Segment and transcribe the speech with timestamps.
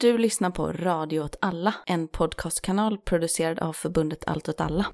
[0.00, 4.86] Du lyssnar på Radio åt alla, en podcastkanal producerad av förbundet Allt åt alla.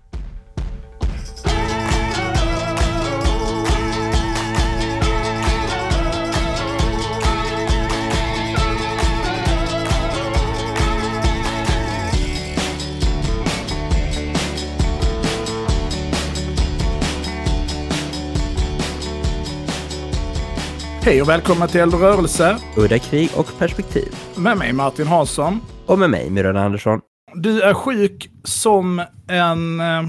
[21.04, 24.16] Hej och välkomna till Eld och rörelse Udda krig och perspektiv.
[24.36, 25.60] med mig Martin Hansson.
[25.86, 27.00] Och med mig, Myran Andersson.
[27.34, 30.02] Du är sjuk som en eh,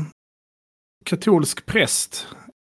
[1.05, 2.27] katolsk präst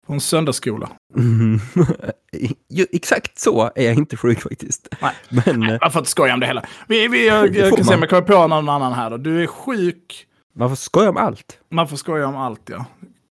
[0.07, 0.89] på en söndagsskola.
[1.17, 1.59] Mm.
[2.69, 4.87] jo, exakt så är jag inte sjuk faktiskt.
[5.01, 5.13] Nej.
[5.29, 6.69] Men eh, Jag får inte skoja om det heller.
[6.87, 7.99] Vi, vi, jag, jag kan se om man.
[7.99, 9.17] jag kommer på någon annan här då.
[9.17, 10.25] Du är sjuk.
[10.55, 11.57] man får skoja om allt.
[11.71, 12.85] Man får skoja om allt ja.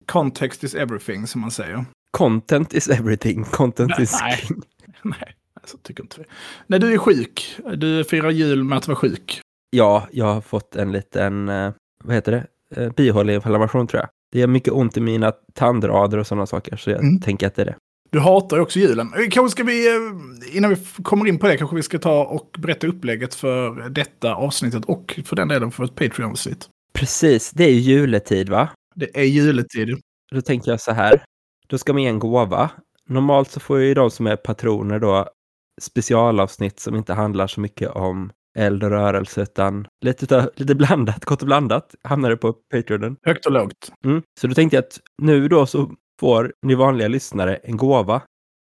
[0.06, 1.84] Context is everything som man säger.
[2.10, 3.44] Content is everything.
[3.44, 4.48] Content is Nej.
[5.04, 6.24] Nej, alltså, tycker inte vi.
[6.66, 7.56] Nej, du är sjuk.
[7.76, 9.40] Du firar jul med att vara sjuk.
[9.70, 11.72] Ja, jag har fått en liten, eh,
[12.04, 14.08] vad heter det, eh, bihåleinflammation tror jag.
[14.32, 17.20] Det gör mycket ont i mina tandrader och sådana saker, så jag Mm.
[17.20, 17.74] tänker att det är det.
[18.12, 19.12] Du hatar ju också julen.
[19.14, 19.88] Eh, Kanske ska vi,
[20.52, 24.34] innan vi kommer in på det, kanske vi ska ta och berätta upplägget för detta
[24.34, 26.68] avsnittet och för den delen för ett Patreon-avsnitt.
[26.92, 28.68] Precis, det är ju juletid va?
[28.94, 29.98] Det är juletid.
[30.32, 31.22] Då tänker jag så här,
[31.66, 32.70] då ska man ge en gåva.
[33.10, 35.28] Normalt så får ju de som är patroner då
[35.80, 41.42] specialavsnitt som inte handlar så mycket om eld och rörelse utan lite, lite blandat, gott
[41.42, 43.16] och blandat hamnar det på Patreonen.
[43.22, 43.92] Högt och lågt.
[44.04, 44.22] Mm.
[44.40, 48.22] Så då tänkte jag att nu då så får ni vanliga lyssnare en gåva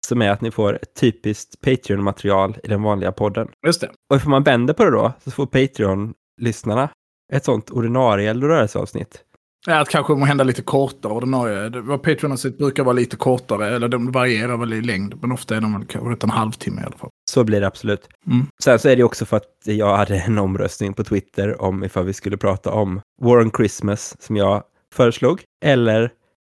[0.08, 3.48] som är att ni får typiskt Patreon-material i den vanliga podden.
[3.66, 3.92] Just det.
[4.10, 6.90] Och ifall man vänder på det då så får Patreon-lyssnarna
[7.34, 9.24] ett sånt ordinarie eld och rörelseavsnitt.
[9.68, 11.70] Ja, Att kanske må hända lite kortare ordinarie.
[11.70, 15.14] Vad Patreon-avsnitt brukar vara lite kortare, eller de varierar väl i längd.
[15.22, 17.10] Men ofta är de väl kanske en halvtimme i alla fall.
[17.32, 18.08] Så blir det absolut.
[18.28, 18.46] Mm.
[18.64, 22.06] Sen så är det också för att jag hade en omröstning på Twitter om ifall
[22.06, 26.12] vi skulle prata om War on Christmas som jag föreslog, eller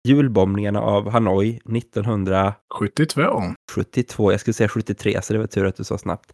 [0.08, 3.22] julbombningarna av Hanoi 1972.
[3.72, 4.32] 72.
[4.32, 6.32] Jag skulle säga 73, så det var tur att du sa snabbt.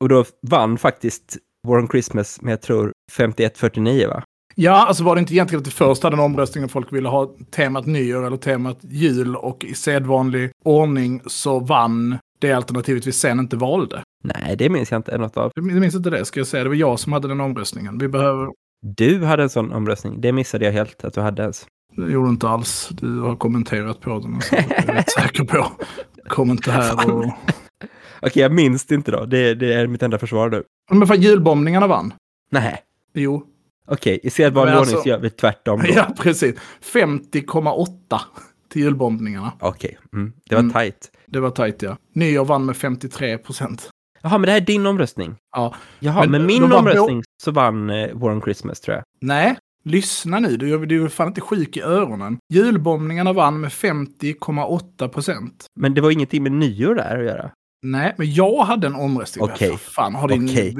[0.00, 1.36] Och då vann faktiskt
[1.68, 4.22] War on Christmas med, jag tror, 51-49 va?
[4.60, 7.08] Ja, alltså var det inte egentligen att det först hade en omröstning och folk ville
[7.08, 13.12] ha temat nyår eller temat jul och i sedvanlig ordning så vann det alternativet vi
[13.12, 14.02] sen inte valde.
[14.24, 15.50] Nej, det minns jag inte något av.
[15.54, 16.62] Jag minns inte det, ska jag säga.
[16.62, 17.98] Det var jag som hade den omröstningen.
[17.98, 18.48] Vi behöver...
[18.96, 20.20] Du hade en sån omröstning.
[20.20, 21.66] Det missade jag helt att du hade ens.
[21.96, 22.88] Det gjorde du inte alls.
[22.92, 24.40] Du har kommenterat på den.
[24.40, 25.66] Så jag är rätt säker på.
[26.28, 27.24] Kommentär och...
[28.22, 29.24] Okej, jag minns det inte då.
[29.24, 30.62] Det, det är mitt enda försvar nu.
[30.90, 32.12] Men för julbombningarna vann.
[32.50, 32.82] Nej.
[33.14, 33.46] Jo.
[33.90, 35.80] Okej, i sedvanlig ordning alltså- så gör vi tvärtom.
[35.82, 35.88] Då.
[35.94, 36.54] Ja, precis.
[36.92, 38.20] 50,8
[38.72, 39.52] till julbombningarna.
[39.60, 40.32] Okej, mm.
[40.48, 40.72] det var Mm.
[40.72, 41.10] tajt.
[41.26, 41.96] Det var tajt, ja.
[42.12, 43.90] Nyår vann med 53 procent.
[44.22, 45.34] Jaha, men det här är din omröstning.
[45.56, 45.74] Ja.
[46.00, 49.04] Jaha, Men men, min omröstning så vann eh, War on Christmas tror jag.
[49.20, 50.56] Nej, lyssna nu.
[50.56, 52.38] Du, du är fan inte sjuk i öronen.
[52.54, 55.66] Julbombningarna vann med 50,8 procent.
[55.80, 57.50] Men det var ingenting med nyår där att göra.
[57.82, 59.44] Nej, men jag hade en omröstning.
[59.44, 59.70] Okej.
[59.70, 60.74] Vad Fan, har din Okej.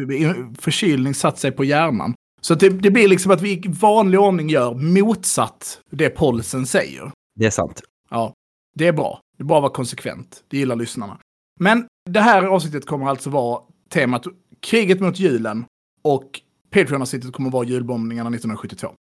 [0.59, 2.15] förkylning satt sig på hjärnan?
[2.41, 7.13] Så det, det blir liksom att vi i vanlig ordning gör motsatt det polsen säger.
[7.35, 7.83] Det är sant.
[8.11, 8.35] Ja,
[8.75, 9.21] det är bra.
[9.37, 10.45] Det är bra att vara konsekvent.
[10.49, 11.19] Det gillar lyssnarna.
[11.61, 14.27] Men det här avsnittet kommer alltså vara temat
[14.61, 15.65] kriget mot julen
[16.03, 16.41] och
[16.71, 18.95] Patreon-avsnittet kommer vara julbombningarna 1972.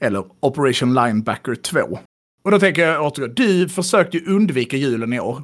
[0.00, 1.98] Eller Operation Linebacker 2.
[2.42, 3.26] Och då tänker jag återgå.
[3.26, 5.42] Du försökte ju undvika julen i år.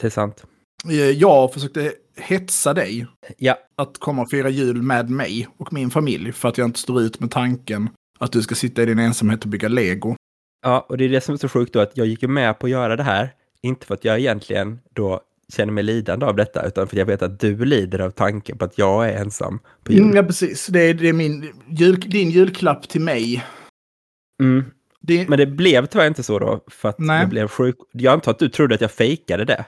[0.00, 0.44] Det är sant.
[0.88, 3.06] Eh, Jag försökte hetsa dig
[3.38, 6.78] Ja, att komma och fira jul med mig och min familj för att jag inte
[6.80, 10.16] står ut med tanken att du ska sitta i din ensamhet och bygga lego.
[10.62, 12.66] ja, och det är det som är så sjukt då att jag gick med på
[12.66, 13.32] att göra det här.
[13.62, 15.20] Inte för att jag egentligen då
[15.56, 18.58] känner mig lidande av detta, utan för att jag vet att du lider av tanken
[18.58, 20.02] på att jag är ensam på jul.
[20.02, 20.66] Mm, ja, precis.
[20.66, 23.44] Det är, det är min jul, din julklapp till mig.
[24.42, 24.64] Mm.
[25.00, 27.20] Det, Men det blev tyvärr inte så då, för att Nej.
[27.20, 27.76] jag blev sjuk.
[27.92, 29.64] Jag antar att du trodde att jag fejkade det.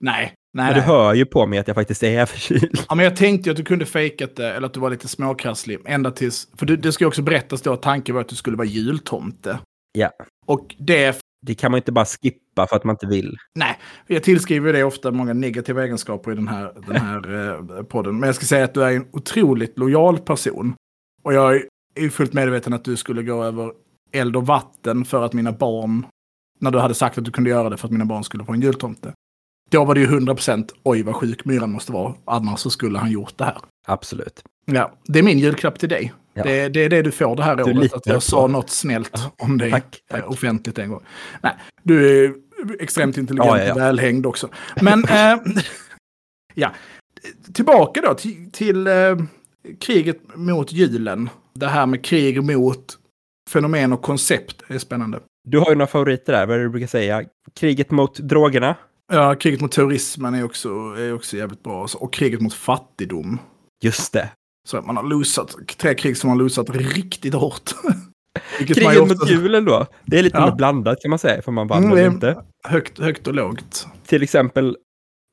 [0.00, 0.74] Nej, Men nej.
[0.74, 0.88] du nej.
[0.88, 2.84] hör ju på mig att jag faktiskt är förkyld.
[2.88, 5.08] Ja, men jag tänkte ju att du kunde fejkat det, eller att du var lite
[5.08, 5.78] småkrasslig.
[5.84, 6.48] Ända tills...
[6.56, 8.66] För det, det ska ju också berättas då att tanken var att du skulle vara
[8.66, 9.58] jultomte.
[9.92, 10.10] Ja.
[10.46, 11.20] Och det...
[11.46, 13.36] Det kan man inte bara skippa för att man inte vill.
[13.54, 17.48] Nej, jag tillskriver det ofta många negativa egenskaper i den här, den här
[17.78, 18.20] eh, podden.
[18.20, 20.74] Men jag ska säga att du är en otroligt lojal person.
[21.22, 21.56] Och jag
[21.94, 23.72] är ju fullt medveten att du skulle gå över
[24.12, 26.06] eld och vatten för att mina barn...
[26.60, 28.52] När du hade sagt att du kunde göra det för att mina barn skulle få
[28.52, 29.12] en jultomte.
[29.68, 32.14] Då var det ju 100% oj vad sjuk myran måste vara.
[32.24, 33.58] Annars så skulle han gjort det här.
[33.86, 34.42] Absolut.
[34.64, 36.12] Ja, det är min julklapp till dig.
[36.34, 36.42] Ja.
[36.42, 37.92] Det, det är det du får det här Du året.
[37.94, 40.30] Att jag på- sa något snällt om dig Tack, eh, tack.
[40.30, 41.02] offentligt en gång.
[41.42, 42.34] Nej, du är
[42.80, 43.72] extremt intelligent Ja, ja, ja.
[43.74, 44.48] och välhängd också.
[44.80, 45.36] Men, eh,
[46.54, 46.72] ja.
[47.54, 49.16] Tillbaka då till, till eh,
[49.80, 51.30] kriget mot julen.
[51.54, 52.98] Det här med krig mot
[53.50, 55.20] fenomen och koncept är spännande.
[55.48, 57.22] Du har ju några favoriter där, vad är det du brukar säga?
[57.60, 58.76] Kriget mot drogerna?
[59.12, 60.68] Ja, kriget mot terrorismen är också,
[60.98, 61.88] är också jävligt bra.
[61.94, 63.38] Och kriget mot fattigdom.
[63.82, 64.30] Just det.
[64.68, 67.70] Så man har losat, tre krig som man har losat riktigt hårt.
[68.58, 69.14] Kriget ofta...
[69.14, 69.86] mot julen då?
[70.06, 70.54] Det är lite ja.
[70.54, 72.42] blandat kan man säga, för man vann mm, inte.
[72.68, 73.86] Högt, högt och lågt.
[74.06, 74.76] Till exempel,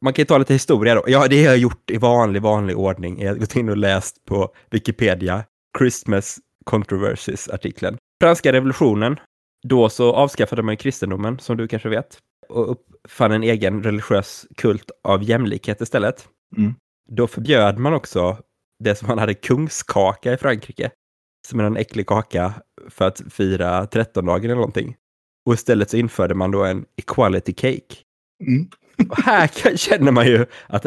[0.06, 1.04] man kan ju ta lite historia då.
[1.08, 3.22] Ja, det har jag gjort i vanlig, vanlig ordning.
[3.22, 5.44] Jag har gått in och läst på Wikipedia,
[5.78, 7.98] Christmas Controversies-artikeln.
[8.22, 9.20] Franska revolutionen,
[9.68, 12.18] då så avskaffade man kristendomen, som du kanske vet,
[12.50, 16.28] och uppfann en egen religiös kult av jämlikhet istället.
[16.58, 16.74] Mm.
[17.10, 18.38] Då förbjöd man också
[18.84, 20.92] det som man hade kungskaka i Frankrike,
[21.48, 22.54] som är en äcklig kaka
[22.90, 24.96] för att fira trettondagen eller någonting.
[25.46, 27.96] Och istället så införde man då en equality cake.
[28.48, 28.68] Mm.
[29.10, 30.86] och här känner man ju att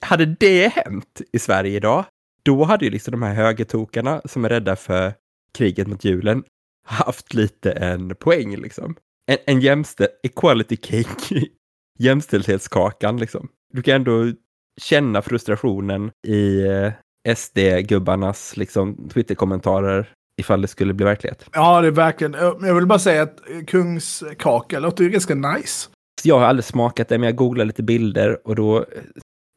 [0.00, 2.04] hade det hänt i Sverige idag,
[2.42, 5.14] då hade ju liksom de här högertokarna som är rädda för
[5.52, 6.44] kriget mot julen
[6.86, 8.96] haft lite en poäng liksom.
[9.26, 11.46] En, en jämställ equality cake,
[11.98, 13.48] jämställdhetskakan liksom.
[13.72, 14.32] Du kan ändå
[14.80, 16.92] känna frustrationen i eh,
[17.34, 20.08] SD-gubbarnas liksom, Twitter-kommentarer
[20.40, 21.46] ifall det skulle bli verklighet.
[21.52, 22.32] Ja, det är verkligen.
[22.62, 25.88] Jag vill bara säga att kungskaka låter ju ganska nice.
[26.22, 28.86] Jag har aldrig smakat det, men jag googlar lite bilder och då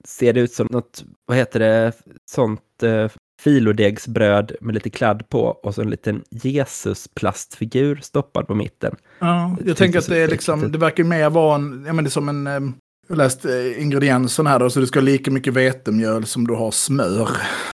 [0.06, 1.94] ser det ut som något, vad heter det,
[2.32, 3.12] sånt eh,
[3.48, 8.96] filodegsbröd med lite kladd på och så en liten Jesus-plastfigur stoppad på mitten.
[9.20, 12.08] Ja, jag tänker att det är liksom, det verkar mer vara en, ja men det
[12.08, 12.60] är som en, eh,
[13.08, 16.54] jag läst eh, ingredienserna här då, så du ska ha lika mycket vetemjöl som du
[16.54, 17.30] har smör.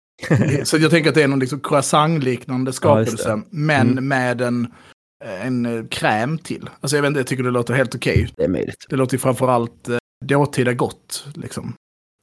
[0.64, 4.08] så jag tänker att det är någon liksom croissant-liknande skapelse, ja, men mm.
[4.08, 4.66] med en,
[5.24, 6.70] en eh, kräm till.
[6.80, 8.14] Alltså jag vet inte, jag tycker det låter helt okej.
[8.14, 8.28] Okay.
[8.36, 8.86] Det är möjligt.
[8.88, 9.88] Det låter ju framförallt
[10.24, 11.74] dåtida gott, liksom.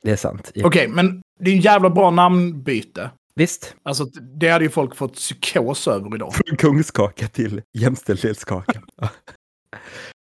[0.04, 0.52] Det är sant.
[0.54, 0.68] Ja.
[0.68, 3.10] Okej, okay, men det är en jävla bra namnbyte.
[3.36, 3.76] Visst.
[3.84, 4.06] Alltså
[4.40, 6.34] det hade ju folk fått psykos över idag.
[6.34, 8.82] Från kungskaka till jämställdhetskaka.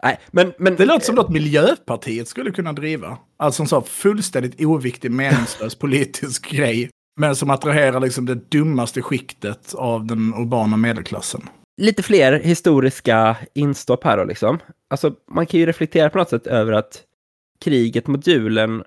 [0.04, 0.76] Nej, men, men...
[0.76, 3.18] Det låter som något Miljöpartiet skulle kunna driva.
[3.38, 6.90] Alltså en sån fullständigt oviktig, meningslös politisk grej.
[7.20, 11.50] Men som attraherar liksom det dummaste skiktet av den urbana medelklassen.
[11.82, 14.60] Lite fler historiska instopp här då liksom.
[14.90, 17.04] Alltså man kan ju reflektera på något sätt över att
[17.62, 18.84] kriget mot julen,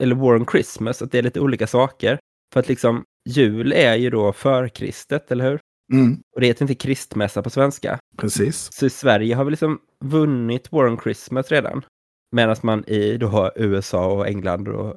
[0.00, 2.18] eller War on Christmas, att det är lite olika saker.
[2.52, 5.60] För att liksom jul är ju då förkristet, eller hur?
[5.92, 6.18] Mm.
[6.34, 7.98] Och det heter inte kristmässa på svenska.
[8.16, 8.68] Precis.
[8.72, 11.84] Så Sverige har vi liksom vunnit War on Christmas redan.
[12.32, 14.96] Medan man i då USA och England och,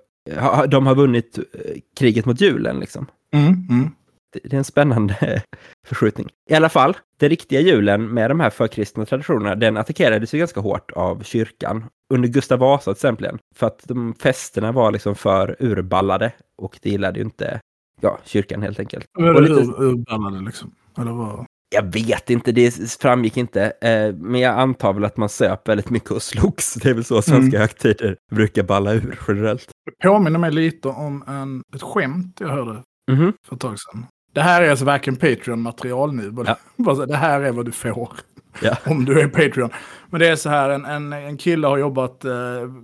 [0.69, 3.07] de har vunnit eh, kriget mot julen liksom.
[3.33, 3.91] Mm, mm.
[4.43, 5.43] Det är en spännande
[5.87, 6.29] förskjutning.
[6.49, 10.59] I alla fall, den riktiga julen med de här förkristna traditionerna, den attackerades ju ganska
[10.59, 11.85] hårt av kyrkan.
[12.13, 13.37] Under Gustav Vasa till exempel.
[13.55, 17.59] För att de festerna var liksom för urballade och det gillade ju inte
[17.99, 19.05] ja, kyrkan helt enkelt.
[19.19, 19.71] Är det lite...
[19.77, 20.71] urballade liksom?
[20.97, 21.45] Eller vad?
[21.75, 23.63] Jag vet inte, det framgick inte.
[23.81, 26.73] Eh, men jag antar väl att man söp väldigt mycket och slogs.
[26.73, 27.61] Det är väl så svenska mm.
[27.61, 29.69] högtider brukar balla ur generellt.
[29.85, 33.33] Det påminner mig lite om en, ett skämt jag hörde mm.
[33.47, 34.05] för ett tag sedan.
[34.33, 36.33] Det här är alltså verkligen Patreon-material nu.
[36.77, 37.05] Ja.
[37.05, 38.09] det här är vad du får.
[38.61, 38.77] Ja.
[38.85, 39.69] Om du är Patreon.
[40.09, 42.31] Men det är så här, en, en, en kille har jobbat eh,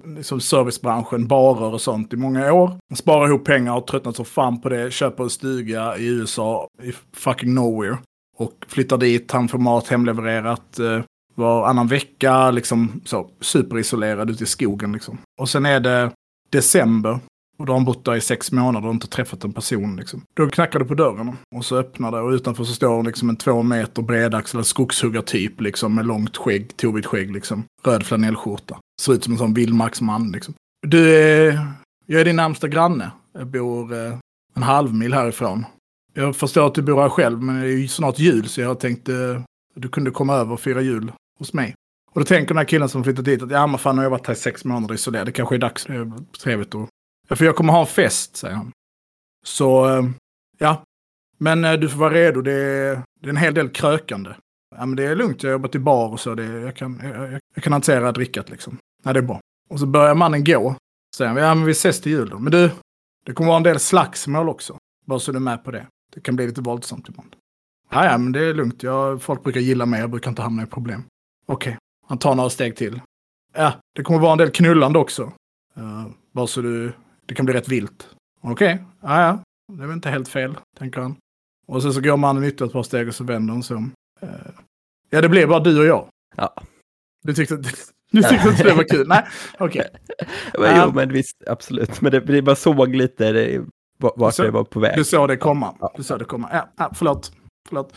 [0.05, 2.67] liksom servicebranschen, barer och sånt i många år.
[2.89, 4.91] Han sparar ihop pengar och tröttnat så fan på det.
[4.93, 7.97] Köper en stuga i USA, i fucking nowhere.
[8.37, 11.01] Och flyttar dit, han får mat hemlevererat eh,
[11.35, 15.17] varannan vecka, liksom så superisolerad ute i skogen liksom.
[15.41, 16.11] Och sen är det
[16.49, 17.19] december
[17.57, 19.95] och då har han bott där i sex månader och inte träffat en person.
[19.95, 20.21] Liksom.
[20.33, 23.35] Då knackar det på dörren och så öppnar det och utanför så står liksom en
[23.35, 27.33] två meter bredaxlad skogshuggartyp liksom, med långt skägg, tovigt skägg.
[27.33, 27.63] Liksom.
[27.83, 28.77] Röd flanellskjorta.
[29.01, 30.31] Ser ut som en sån vildmarksman.
[30.31, 30.53] Liksom.
[30.87, 31.67] Du, är,
[32.05, 33.11] jag är din närmsta granne.
[33.33, 34.17] Jag bor eh,
[34.55, 35.65] en halv mil härifrån.
[36.13, 38.79] Jag förstår att du bor här själv, men det är ju snart jul så jag
[38.79, 39.41] tänkte eh,
[39.75, 41.75] att du kunde komma över och fira jul hos mig.
[42.11, 44.03] Och då tänker den här killen som flyttat dit att ja men fan nu har
[44.03, 45.27] jag varit här i sex månader isolerad.
[45.27, 45.85] Det kanske är dags.
[45.85, 46.11] Det är
[46.43, 46.89] trevligt att
[47.29, 48.71] för jag kommer ha en fest, säger han.
[49.43, 50.03] Så, eh,
[50.57, 50.83] ja.
[51.37, 54.29] Men eh, du får vara redo, det är, det är en hel del krökande.
[54.75, 56.35] Ja, men det är lugnt, jag har jobbat i bar och så.
[56.35, 58.77] Det, jag, kan, jag, jag kan hantera drickat liksom.
[59.03, 59.39] Ja, det är bra.
[59.69, 60.75] Och så börjar mannen gå.
[61.15, 62.39] Säger han, ja men vi ses till jul då.
[62.39, 62.71] Men du,
[63.25, 64.77] det kommer vara en del slagsmål också.
[65.05, 65.87] Bara så du är med på det.
[66.13, 67.35] Det kan bli lite våldsamt ibland.
[67.91, 68.83] Ja, ja, men det är lugnt.
[68.83, 71.03] Jag, folk brukar gilla mig, jag brukar inte hamna i problem.
[71.45, 71.79] Okej, okay.
[72.07, 73.01] han tar några steg till.
[73.53, 75.23] Ja, det kommer vara en del knullande också.
[75.77, 76.93] Uh, bara så du
[77.25, 78.09] det kan bli rätt vilt.
[78.41, 78.85] Okej, okay.
[79.01, 79.39] ja, ja,
[79.73, 81.15] det är väl inte helt fel, tänker han.
[81.67, 83.91] Och sen så går mannen ytterligare ett par steg och så vänder han sig om.
[84.23, 84.29] Uh,
[85.09, 86.07] ja, det blir bara du och jag.
[86.35, 86.53] Ja.
[87.23, 87.55] Du tyckte,
[88.11, 89.07] du tyckte inte det var kul?
[89.07, 89.25] Nej,
[89.59, 89.89] okej.
[90.53, 90.81] Okay.
[90.85, 92.01] jo, men visst, absolut.
[92.01, 93.65] Men det, det bara såg lite, det,
[93.97, 94.97] va- vart Så- det var på väg.
[94.97, 95.75] Du såg det komma.
[95.79, 95.93] Ja.
[95.97, 96.49] Du såg det komma.
[96.53, 97.31] Ja, ja förlåt.
[97.69, 97.93] förlåt.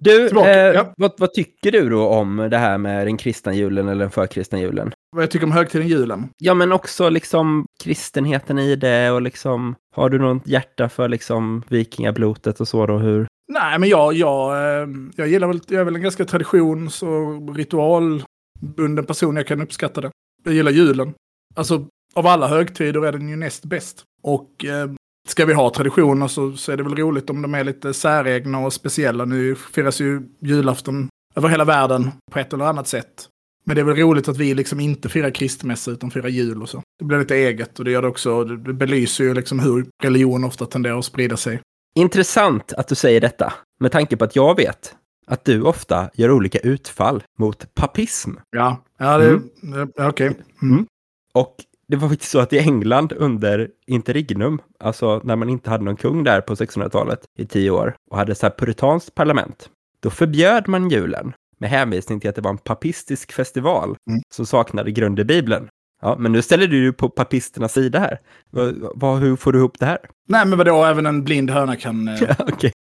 [0.00, 0.92] Du, eh, ja.
[0.96, 4.60] vad, vad tycker du då om det här med den kristna julen eller den förkristna
[4.60, 4.92] julen?
[5.10, 6.28] Vad jag tycker om högtiden julen.
[6.38, 11.62] Ja, men också liksom kristenheten i det och liksom, har du något hjärta för liksom
[11.68, 12.98] vikingablotet och så då?
[12.98, 13.26] Hur?
[13.52, 17.56] Nej, men jag, jag, eh, jag gillar väl, jag är väl en ganska traditions och
[17.56, 19.36] ritualbunden person.
[19.36, 20.10] Jag kan uppskatta det.
[20.44, 21.14] Jag gillar julen.
[21.54, 24.02] Alltså, av alla högtider är den ju näst bäst.
[24.22, 24.90] Och eh,
[25.26, 28.58] ska vi ha traditioner så, så är det väl roligt om de är lite säregna
[28.58, 29.24] och speciella.
[29.24, 33.28] Nu firas ju julafton över hela världen på ett eller annat sätt.
[33.64, 36.68] Men det är väl roligt att vi liksom inte firar kristmässa utan firar jul och
[36.68, 36.82] så.
[36.98, 38.44] Det blir lite eget och det gör det också.
[38.44, 41.60] Det belyser ju liksom hur religion ofta tenderar att sprida sig.
[41.98, 44.94] Intressant att du säger detta, med tanke på att jag vet
[45.26, 48.30] att du ofta gör olika utfall mot papism.
[48.50, 49.42] Ja, ja det, Mm.
[49.60, 50.36] det- ja, okej.
[50.62, 50.86] Mm.
[51.34, 51.56] Och
[51.88, 55.96] det var faktiskt så att i England under interregnum, alltså när man inte hade någon
[55.96, 59.70] kung där på 1600-talet i tio år och hade så här puritanskt parlament,
[60.02, 64.20] då förbjöd man julen med hänvisning till att det var en papistisk festival Mm.
[64.34, 65.68] som saknade grund i Bibeln.
[66.02, 68.18] Ja, men nu ställer du ju på papisternas sida här.
[68.50, 69.98] Vad, vad, hur får du ihop det här?
[70.28, 72.34] Nej, men vadå, även en blind höna kan eh, Ja,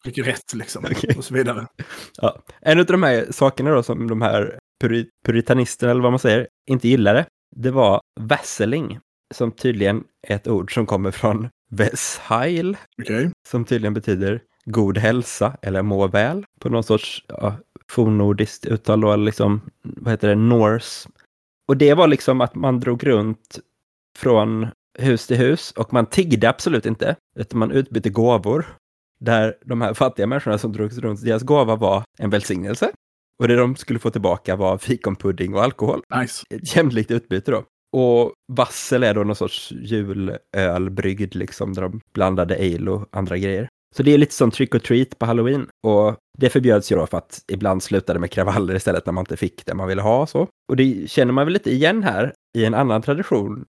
[0.05, 0.85] trycka rätt liksom.
[0.91, 1.15] Okej.
[1.19, 1.67] Och så vidare.
[2.23, 2.43] Ja.
[2.61, 6.49] En av de här sakerna då som de här puri- puritanisterna, eller vad man säger,
[6.71, 7.27] inte gillade,
[7.57, 8.99] det var vasseling,
[9.35, 13.31] som tydligen är ett ord som kommer från vesheil, Okej.
[13.49, 17.57] som tydligen betyder god hälsa eller må väl, på någon sorts ja,
[17.91, 21.09] fornnordiskt uttal då, eller liksom, vad heter det, norse.
[21.69, 23.59] Och det var liksom att man drog runt
[24.19, 24.67] från
[24.99, 28.67] hus till hus och man tiggde absolut inte, utan man utbytte gåvor.
[29.21, 32.91] Där de här fattiga människorna som drogs runt, deras gåva var en välsignelse.
[33.39, 36.03] Och det de skulle få tillbaka var fikonpudding och alkohol.
[36.21, 36.45] Nice.
[36.51, 37.65] Ett jämlikt utbyte då.
[37.93, 43.39] Och vassel är då någon sorts julöl bryggd liksom, där de blandade ale och andra
[43.39, 43.69] grejer.
[43.97, 45.69] Så det är lite som trick or treat på halloween.
[45.87, 49.37] Och det förbjöds ju då för att ibland slutade med kravaller istället när man inte
[49.37, 50.49] fick det man ville ha så.
[50.69, 53.65] Och det känner man väl lite igen här i en annan tradition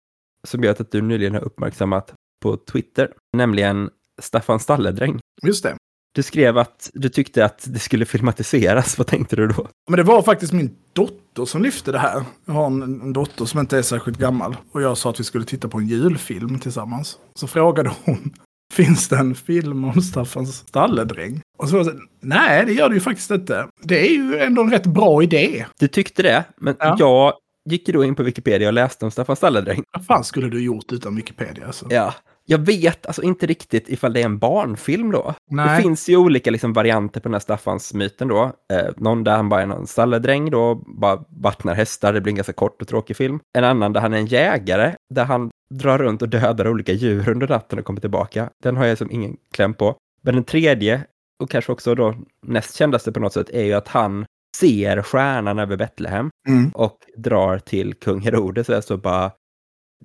[0.44, 3.90] som jag vet att du nyligen har uppmärksammat på Twitter, nämligen
[4.22, 5.20] Staffan Stalledräng.
[5.44, 5.76] Just det.
[6.18, 8.98] Du skrev att du tyckte att det skulle filmatiseras.
[8.98, 9.68] Vad tänkte du då?
[9.90, 12.24] Men det var faktiskt min dotter som lyfte det här.
[12.46, 14.58] Jag har en, en dotter som inte är särskilt gammal.
[14.72, 17.18] Och jag sa att vi skulle titta på en julfilm tillsammans.
[17.36, 18.34] Så frågade hon,
[18.74, 21.42] finns det en film om Staffans stalledräng?
[21.58, 23.68] Och så var jag så nej det gör det ju faktiskt inte.
[23.84, 25.66] Det är ju ändå en rätt bra idé.
[25.80, 26.96] Du tyckte det, men Ja.
[27.00, 27.34] jag
[27.70, 29.84] gick ju då in på Wikipedia och läste om Staffan Stalledräng.
[29.94, 31.66] Vad fan skulle du gjort utan Wikipedia?
[31.68, 31.86] Alltså?
[31.90, 32.14] Ja.
[32.50, 35.34] Jag vet alltså inte riktigt ifall det är en barnfilm då.
[35.52, 35.76] Nej.
[35.78, 38.52] Det finns ju olika liksom, varianter på den här Staffans-myten då.
[38.74, 42.36] Eh, någon där han bara är någon stalledräng då, bara vattnar hästar, det blir en
[42.36, 43.40] ganska kort och tråkig film.
[43.58, 47.30] En annan där han är en jägare, där han drar runt och dödar olika djur
[47.30, 48.50] under natten och kommer tillbaka.
[48.64, 49.96] Den har jag som ingen kläm på.
[50.22, 51.02] Men den tredje,
[51.44, 54.26] och kanske också då näst kändaste på något sätt, är ju att han
[54.58, 56.70] ser stjärnan över Betlehem Mm.
[56.70, 59.32] och drar till kung Herodes och så bara,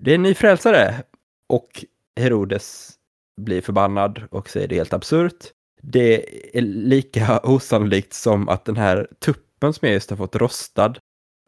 [0.01, 0.95] det är en ny frälsare.
[1.47, 1.85] Och
[2.21, 2.95] Herodes
[3.41, 5.45] blir förbannad och säger det helt absurt.
[5.83, 6.25] Det
[6.59, 10.95] är lika osannolikt som att den här tuppen som jag just har fått rostad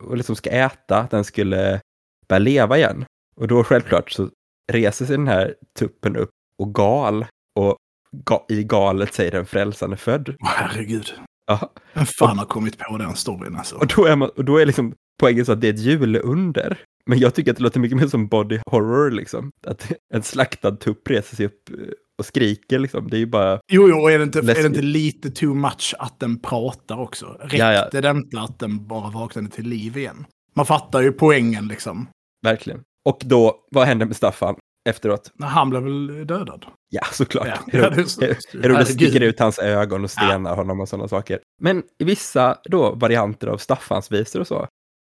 [0.03, 1.81] och liksom ska äta, att den skulle
[2.29, 3.05] börja leva igen.
[3.37, 4.31] Och då självklart så
[4.73, 7.27] reser sig den här tuppen upp och gal
[7.61, 7.77] och
[8.25, 10.37] ga i galet säger den frälsande född.
[10.41, 11.13] Herregud.
[11.47, 11.73] Ja.
[11.93, 13.77] Vem fan har kommit på den storyn alltså?
[13.77, 16.79] Och då är, man, och då är liksom poängen så att det är ett juleunder.
[17.07, 19.51] Men jag tycker att det låter mycket mer som body horror liksom.
[19.67, 21.77] Att en slaktad tupp reser sig upp eh,
[22.19, 23.09] och skriker liksom.
[23.11, 23.61] Det är ju bara...
[23.73, 27.27] Jo, jo, är det, inte, är det inte lite too much att den pratar också?
[27.41, 28.01] Räckte Ja, ja.
[28.01, 30.27] det inte att den bara vaknade till liv igen?
[30.55, 32.07] Man fattar ju poängen liksom.
[32.43, 32.81] Verkligen.
[33.09, 34.57] Och då, vad händer med Staffan
[34.89, 35.33] efteråt?
[35.41, 36.67] Han blev väl dödad?
[36.89, 37.47] Ja, såklart.
[37.47, 38.19] Ja, ja, det Herodes
[38.53, 38.87] Herregud.
[38.87, 41.41] sticker ut hans ögon och stenar honom och sådana saker.
[41.61, 44.67] Men i vissa då varianter av Staffans visor och så,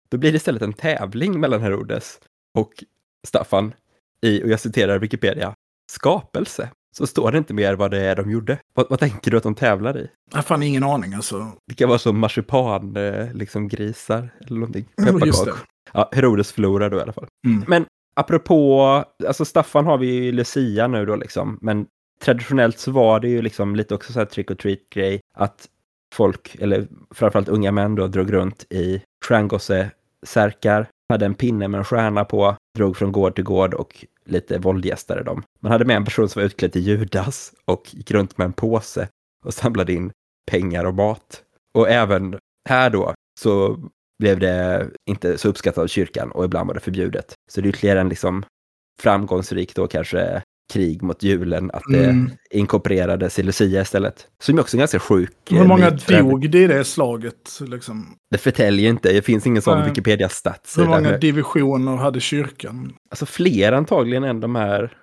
[0.09, 2.19] då blir det istället en tävling mellan Herodes
[2.57, 2.83] och
[3.27, 3.73] Staffan
[4.21, 5.53] i, och jag citerar Wikipedia,
[5.91, 6.69] skapelse.
[6.97, 8.59] Så står det inte mer vad det är de gjorde.
[8.73, 10.09] Vad, vad tänker du att de tävlar i?
[10.31, 11.51] Jag har fan ingen aning alltså.
[11.67, 14.85] Det kan vara som marsipan, eh, liksom grisar eller någonting.
[14.97, 15.53] Mm, Pepparkakor.
[15.93, 17.27] Ja, Herodes förlorar då i alla fall.
[17.47, 17.63] Mm.
[17.67, 17.85] Men
[18.15, 21.87] apropå, alltså Staffan har vi ju Lucia nu då liksom, men
[22.21, 25.67] traditionellt så var det ju liksom lite också så här trick or treat grej att
[26.13, 29.01] folk, eller framförallt unga män då, drog runt i
[30.25, 34.57] Särkar hade en pinne med en stjärna på, drog från gård till gård och lite
[34.57, 35.43] våldgästade dem.
[35.59, 38.53] Man hade med en person som var utklädd till Judas och gick runt med en
[38.53, 39.07] påse
[39.45, 40.11] och samlade in
[40.51, 41.43] pengar och mat.
[41.73, 43.79] Och även här då så
[44.19, 47.33] blev det inte så uppskattat av kyrkan och ibland var det förbjudet.
[47.51, 48.45] Så det är ytterligare en liksom
[49.01, 50.43] framgångsrik då kanske
[50.73, 52.31] krig mot julen, att det Mm.
[52.51, 54.27] inkorporerades i Lucia istället.
[54.41, 56.29] Som är också en ganska sjuk Hur eh, många för övrigt.
[56.31, 57.59] dog det i det slaget?
[57.67, 58.15] Liksom?
[58.31, 59.83] Det förtäljer inte, det finns ingen sån.
[59.85, 60.77] Wikipedia-stats.
[60.77, 62.93] Hur många divisioner hade kyrkan?
[63.11, 64.93] Alltså fler antagligen än de här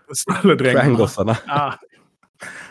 [0.58, 1.36] triangossarna.
[1.46, 1.74] Ja.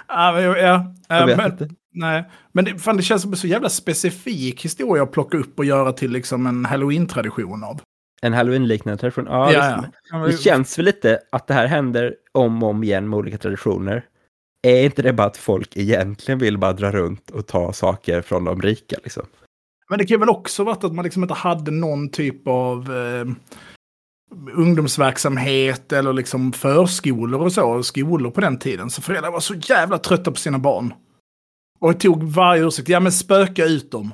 [0.08, 1.70] Ja, ja, ja, Jag vet men, inte.
[1.94, 2.30] nej.
[2.54, 5.66] men det, fan, det känns som en så jävla specifik historia att plocka upp och
[5.66, 7.82] göra till liksom en halloween-tradition av.
[8.24, 9.26] En halloween-liknande tradition.
[9.30, 10.18] Ja, Ja, ja.
[10.18, 14.06] Det känns väl lite att det här händer om och om igen med olika traditioner.
[14.68, 18.44] Är inte det bara att folk egentligen vill bara dra runt och ta saker från
[18.44, 19.26] de rika liksom?
[19.90, 23.26] Men det kan väl också varit att man liksom inte hade någon typ av eh,
[24.54, 28.90] ungdomsverksamhet eller liksom förskolor och så, skolor på den tiden.
[28.90, 30.94] Så föräldrar var så jävla trötta på sina barn.
[31.80, 34.12] Och tog varje ursäkt, ja men spöka ut dem.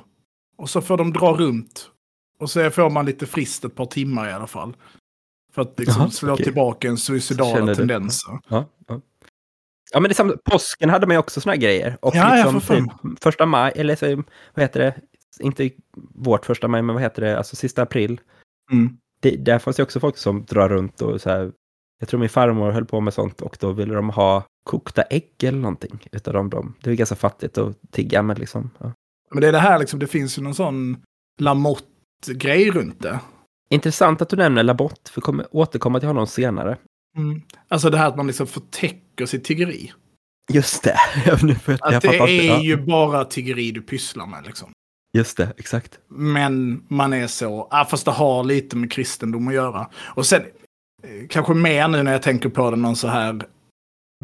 [0.56, 1.90] Och så får de dra runt.
[2.40, 4.76] Och så får man lite frist ett par timmar i alla fall.
[5.52, 6.44] För att liksom Jaha, slå okej.
[6.44, 8.38] tillbaka en suicidala tendenser.
[8.48, 9.00] Ja, ja.
[9.92, 11.98] ja men det samma, påsken hade man ju också såna här grejer.
[12.02, 14.16] Och Ja, liksom för typ första maj, eller så,
[14.54, 14.94] vad heter det?
[15.40, 15.70] Inte
[16.14, 17.38] vårt första maj, men vad heter det?
[17.38, 18.20] Alltså sista april.
[18.72, 18.96] Mm.
[19.20, 21.52] Det, där fanns ju också folk som drar runt och så här.
[22.00, 25.34] Jag tror min farmor höll på med sånt och då ville de ha kokta ägg
[25.42, 26.50] eller någonting utav dem.
[26.50, 26.74] dem.
[26.80, 28.70] Det är ganska fattigt att tigga med liksom.
[28.78, 28.92] Ja.
[29.30, 31.02] Men det är det här liksom, det finns ju någon sån
[32.26, 33.20] Lamotte-grej runt det.
[33.70, 36.76] Intressant att du nämner Labott, för kommer återkomma till honom senare.
[37.16, 37.42] Mm.
[37.68, 39.92] Alltså det här att man liksom förtäcker sitt tiggeri.
[40.52, 40.96] Just det.
[41.26, 42.46] Jag, nu jag, jag Att det fattar inte.
[42.46, 44.70] är Ja, ju bara tiggeri du pysslar med liksom.
[45.16, 45.98] Just det, exakt.
[46.08, 49.88] Men man är så, ah, fast det har lite med kristendom att göra.
[49.96, 50.42] Och sen,
[51.02, 53.42] eh, kanske mer nu när jag tänker på det, någon så här,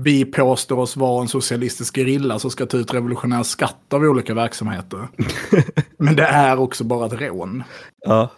[0.01, 4.35] vi påstår oss vara en socialistisk gerilla som ska ta ut revolutionär skatt av olika
[4.35, 5.09] verksamheter.
[5.99, 7.63] Men det är också bara ett rån.
[8.07, 8.31] Ja.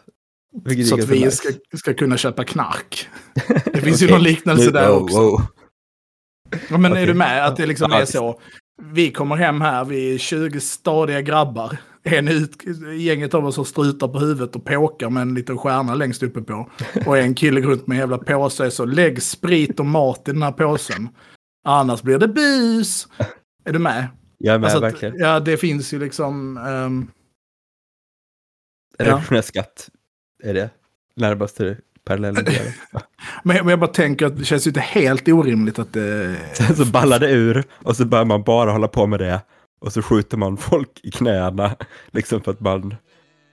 [0.70, 3.08] Är Så att vi ska, ska kunna köpa knark.
[3.72, 4.14] Det finns ju Okej.
[4.16, 5.20] någon liknelse Nu- där wow, också.
[5.20, 5.42] wow.
[6.70, 7.06] Ja, men är Okej.
[7.06, 7.46] du med?
[7.46, 8.40] Att det liksom är så.
[8.82, 11.76] Vi kommer hem här, vi är 20 stadiga grabbar.
[12.02, 12.62] En ut,
[12.98, 16.40] gänget av oss har strutar på huvudet och påkar med en liten stjärna längst uppe
[16.42, 16.68] på.
[17.06, 20.32] Och en kille runt med en jävla påse är så lägg sprit och mat i
[20.32, 21.08] den här påsen.
[21.64, 23.08] Annars blir det bus.
[23.64, 24.08] Är du med?
[24.38, 25.14] Jag är med, Alltså att- verkligen.
[25.18, 26.56] ja, det finns ju liksom...
[26.56, 27.10] ehm,
[28.98, 29.04] ja.
[29.04, 29.88] Revolutionär skatt
[30.44, 30.70] är det
[31.16, 32.44] närmaste parallellen.
[33.42, 36.36] men, men jag bara tänker att det känns ju inte helt orimligt att det...
[36.54, 39.40] Sen så ballar det ur och så börjar man bara hålla på med det.
[39.80, 41.76] Och så skjuter man folk i knäna.
[42.10, 42.94] Liksom för att man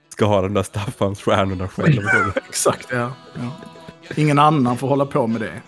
[0.08, 2.02] ska ha de där Staffansstjärnorna själv.
[2.48, 3.12] Exakt, ja.
[3.34, 3.50] ja.
[4.16, 5.62] Ingen annan får hålla på med det.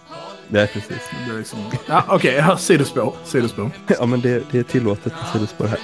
[0.53, 1.11] Är precis.
[1.27, 1.59] Det är liksom...
[1.87, 3.15] Ja, okej, ja, sidospår.
[3.25, 3.71] Sidospår.
[3.87, 5.79] Ja men det, det är tillåtet med sidospår här.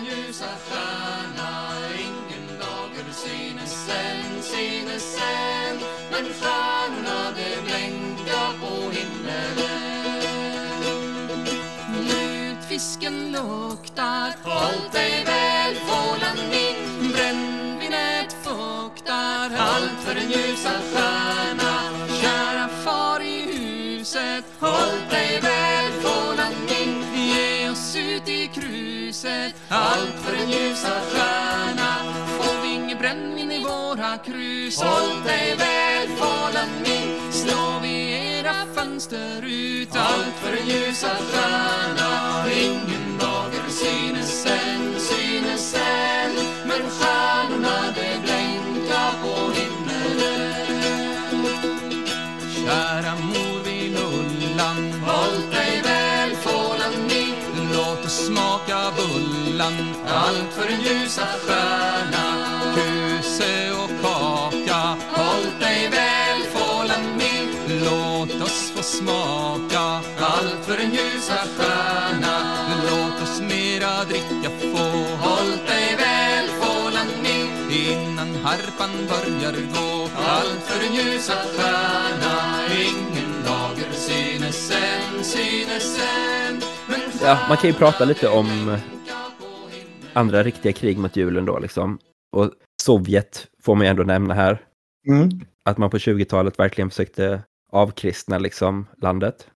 [29.24, 31.96] Ljuset Allt för en ljusa stjärna.
[32.38, 34.82] Och vingebrännvin brännvin i våra krus?
[34.82, 39.96] Håll dig väl fålan min Slå vi era fönster ut?
[39.96, 42.44] Allt för en ljusa stjärna.
[42.62, 46.32] Ingen dager synes än, synes än.
[46.66, 48.13] Men stjärnorna de
[59.55, 62.25] bullan Allt för en ljusa stjärna
[62.75, 64.97] Kuse och kaka.
[65.11, 70.01] Håll dig väl fålan min Låt oss få smaka.
[70.21, 72.35] Allt för en ljusa stjärna
[72.90, 74.87] Låt oss mera dricka få.
[75.29, 80.09] Håll dig väl fålan min Innan harpan börjar gå.
[80.17, 86.62] Allt för en ljusa stjärna Ingen dager synes än, synes än.
[87.23, 88.79] Ja, man kan ju prata lite om
[90.14, 91.98] andra riktiga krig mot julen då liksom.
[92.33, 92.50] Och
[92.83, 94.62] Sovjet får man ju ändå nämna här.
[95.09, 95.29] Mm.
[95.64, 99.48] Att man på 20-talet verkligen försökte avkristna liksom landet.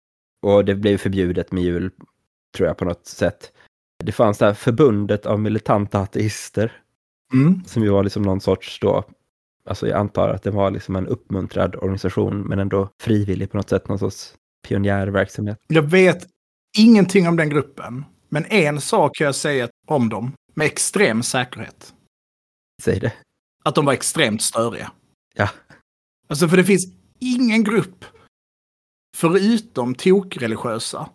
[0.46, 1.90] Och det blev förbjudet med jul,
[2.56, 3.52] tror jag på något sätt.
[4.04, 6.82] Det fanns det här förbundet av militanta ateister
[7.32, 7.64] Mm.
[7.66, 9.04] som ju var liksom någon sorts då,
[9.66, 13.68] alltså jag antar att det var liksom en uppmuntrad organisation men ändå frivillig på något
[13.68, 14.34] sätt, någon sorts
[14.68, 15.58] pionjärverksamhet.
[15.66, 16.26] Jag vet
[16.78, 18.04] ingenting om den gruppen.
[18.28, 21.94] Men en sak kan jag säga om dem med extrem säkerhet.
[22.82, 23.12] Säg det.
[23.64, 24.92] Att de var extremt störiga.
[25.34, 25.48] Ja.
[26.28, 26.86] Alltså för det finns
[27.18, 28.04] ingen grupp
[29.16, 31.10] förutom tokreligiösa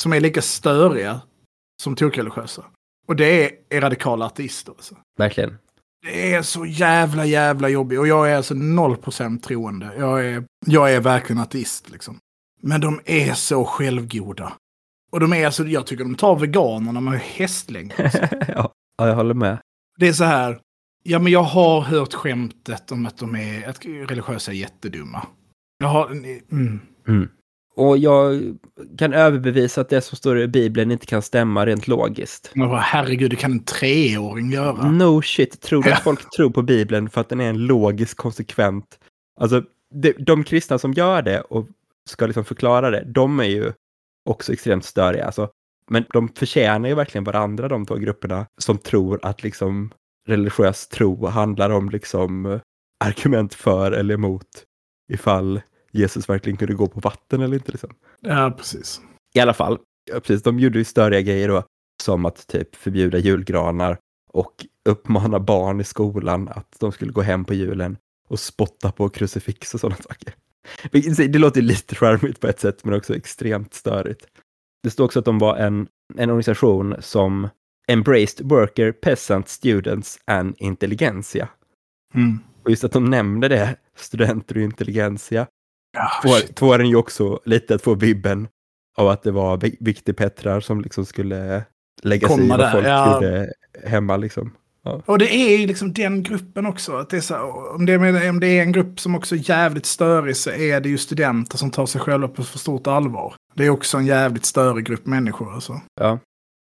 [0.00, 1.20] som är lika störiga
[1.82, 2.64] som tokreligiösa.
[3.06, 4.72] Och det är, är radikala ateister.
[4.72, 4.96] Alltså.
[5.18, 5.58] Verkligen.
[6.02, 7.98] Det är så jävla, jävla jobbigt.
[7.98, 9.94] Och jag är alltså 0% troende.
[9.98, 12.18] Jag är, jag är verkligen ateist liksom.
[12.62, 14.52] Men de är så självgoda.
[15.12, 17.92] Och de är alltså, jag tycker de tar veganerna med hästlängd.
[17.98, 18.18] Alltså.
[18.48, 19.58] ja, ja, jag håller med.
[19.98, 20.60] Det är så här,
[21.02, 25.26] ja men jag har hört skämtet om att de är, att religiösa är jättedumma.
[25.78, 26.80] Jag har, mm.
[27.08, 27.28] Mm.
[27.76, 28.42] Och jag
[28.98, 32.50] kan överbevisa att det som står i Bibeln inte kan stämma rent logiskt.
[32.54, 34.90] Men vad, herregud, det kan en treåring göra.
[34.90, 38.16] No shit, tror du att folk tror på Bibeln för att den är en logisk
[38.16, 38.98] konsekvent?
[39.40, 39.62] Alltså,
[39.94, 41.68] de, de kristna som gör det och
[42.10, 43.72] ska liksom förklara det, de är ju
[44.24, 45.26] också extremt störiga.
[45.26, 45.50] Alltså,
[45.90, 49.90] men de förtjänar ju verkligen varandra, de två grupperna, som tror att liksom
[50.28, 52.60] religiös tro handlar om liksom
[53.04, 54.64] argument för eller emot
[55.12, 55.60] ifall
[55.92, 57.72] Jesus verkligen kunde gå på vatten eller inte.
[57.72, 57.94] Liksom.
[58.20, 59.00] Ja, precis.
[59.34, 59.78] I alla fall,
[60.12, 61.62] ja, precis, de gjorde ju störiga grejer då,
[62.02, 63.98] som att typ förbjuda julgranar
[64.32, 67.96] och uppmana barn i skolan att de skulle gå hem på julen
[68.28, 70.34] och spotta på krucifix och sådana saker.
[71.28, 74.26] Det låter lite charmigt på ett sätt, men också extremt störigt.
[74.84, 77.48] Det står också att de var en, en organisation som
[77.88, 81.48] embraced worker, peasant, students and intelligentsia.
[82.14, 82.38] Mm.
[82.62, 85.46] Och just att de nämnde det, studenter och intelligentsia,
[85.96, 86.10] Ja,
[86.56, 88.48] får, en ju också lite att få vibben
[88.96, 91.64] av att det var vi- viktigpettrar som liksom skulle
[92.02, 93.14] lägga sig i vad där, folk ja.
[93.14, 93.52] gjorde
[93.84, 94.52] hemma liksom.
[95.06, 96.96] Och det är ju liksom den gruppen också.
[96.96, 97.36] Att det är så,
[97.74, 100.80] om, det, är- om det är en grupp som också är jävligt störig så är
[100.80, 103.34] det ju studenter som tar sig själva på för stort allvar.
[103.54, 105.54] Det är också en jävligt störig grupp människor.
[105.54, 105.80] Alltså.
[106.00, 106.18] Ja.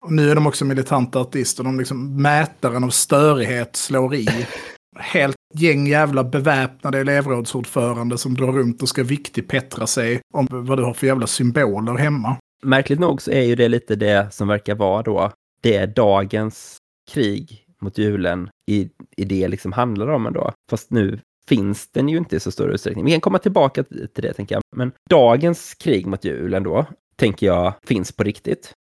[0.04, 1.64] Och nu är de också militanta artister.
[1.64, 4.28] De liksom, mätaren av störighet slår i.
[4.98, 10.84] Helt gäng jävla beväpnade elevrådsordförande som drar runt och ska viktigpetra sig om vad du
[10.84, 12.36] har för jävla symboler hemma.
[12.62, 16.76] Märkligt nog så är ju det lite det som verkar vara då, det är dagens
[17.10, 20.52] krig mot julen i, i det liksom handlar om ändå.
[20.70, 23.04] Fast nu finns den ju inte i så stor utsträckning.
[23.04, 24.62] Vi kan komma tillbaka till det tänker jag.
[24.76, 26.86] Men dagens krig mot julen då,
[27.16, 28.72] tänker jag, finns på riktigt.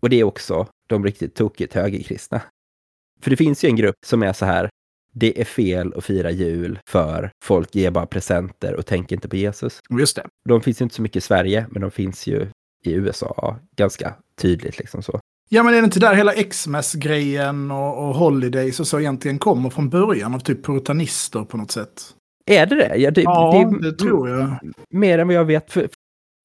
[0.00, 2.42] Och det är också de riktigt tokigt högerkristna.
[3.20, 4.68] För det finns ju en grupp som är så här,
[5.14, 9.36] det är fel att fira jul för folk ger bara presenter och tänker inte på
[9.36, 9.80] Jesus.
[9.98, 10.26] Just det.
[10.48, 12.46] De finns ju inte så mycket i Sverige, men de finns ju
[12.84, 15.20] i USA ganska tydligt liksom så.
[15.54, 19.70] Ja men är det inte där hela Xmas-grejen och, och Holidays och så egentligen kommer
[19.70, 22.14] från början av typ puritanister på något sätt?
[22.46, 22.96] Är det det?
[22.96, 24.56] Ja, det, Ja, det, det tror jag.
[24.90, 25.72] Mer än vad jag vet.
[25.72, 25.88] För,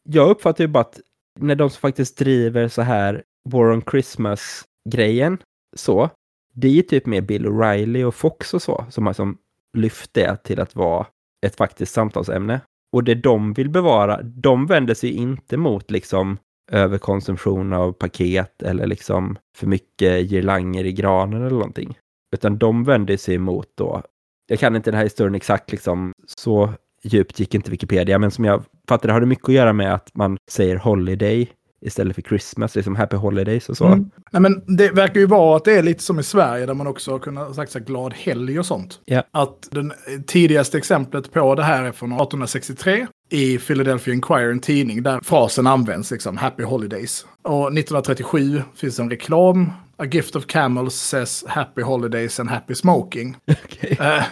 [0.10, 1.00] jag uppfattar ju bara att
[1.40, 5.38] när de som faktiskt driver så här War on Christmas-grejen,
[5.76, 6.10] så,
[6.54, 9.38] det är ju typ med Bill O'Reilly och Fox och så, som har liksom
[9.78, 11.06] lyft det till att vara
[11.46, 12.62] ett faktiskt samtalsämne.
[12.92, 16.38] Och det de vill bevara, de vänder sig inte mot liksom
[16.72, 21.98] överkonsumtion av paket eller liksom för mycket girlanger i granen eller någonting.
[22.34, 24.04] Utan de vänder sig emot då,
[24.48, 28.46] jag kan inte den här historien exakt liksom, så djupt gick inte Wikipedia, men som
[28.46, 31.50] jag fattar det har det mycket att göra med att man säger holiday
[31.82, 33.86] istället för Christmas, liksom happy holidays och så.
[33.86, 34.10] Mm.
[34.32, 36.88] Nej, men det verkar ju vara att det är lite som i Sverige där man
[36.88, 39.00] också har kunnat sagt så glad helg och sånt.
[39.06, 39.24] Ja.
[39.32, 39.94] Att den
[40.28, 45.68] tidigaste exemplet på det här är från 1863 i Philadelphia Inquirer, en tidning där frasen
[45.68, 47.26] används, liksom happy holidays.
[47.44, 53.38] Och 1937 finns en reklam, A gift of camels says happy holidays and happy smoking.
[53.64, 53.98] Okej.
[54.00, 54.24] Eh,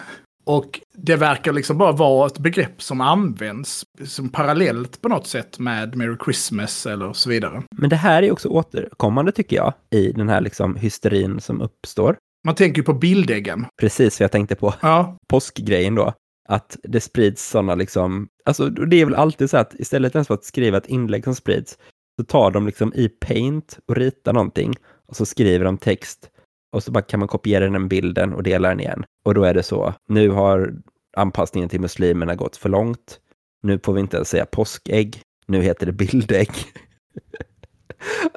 [0.44, 5.58] och det verkar liksom bara vara ett begrepp som används som parallellt på något sätt
[5.58, 7.62] med Merry Christmas eller så vidare.
[7.76, 12.16] Men det här är också återkommande tycker jag i den här liksom hysterin som uppstår.
[12.44, 13.66] Man tänker ju på bildäggen.
[13.80, 16.12] Precis jag tänkte på Ja, påskgrejen då.
[16.48, 20.44] Att det sprids sådana liksom, alltså det är väl alltid så att istället för att
[20.44, 21.78] skriva ett inlägg som sprids,
[22.20, 24.74] så tar de liksom i paint och ritar någonting
[25.08, 26.30] och så skriver de text
[26.72, 29.04] och så bara kan man kopiera den bilden och dela den igen.
[29.24, 30.74] Och då är det så, nu har
[31.16, 33.20] anpassningen till muslimerna gått för långt.
[33.62, 35.20] Nu får vi inte ens säga påskägg.
[35.46, 36.50] Nu heter det bildägg.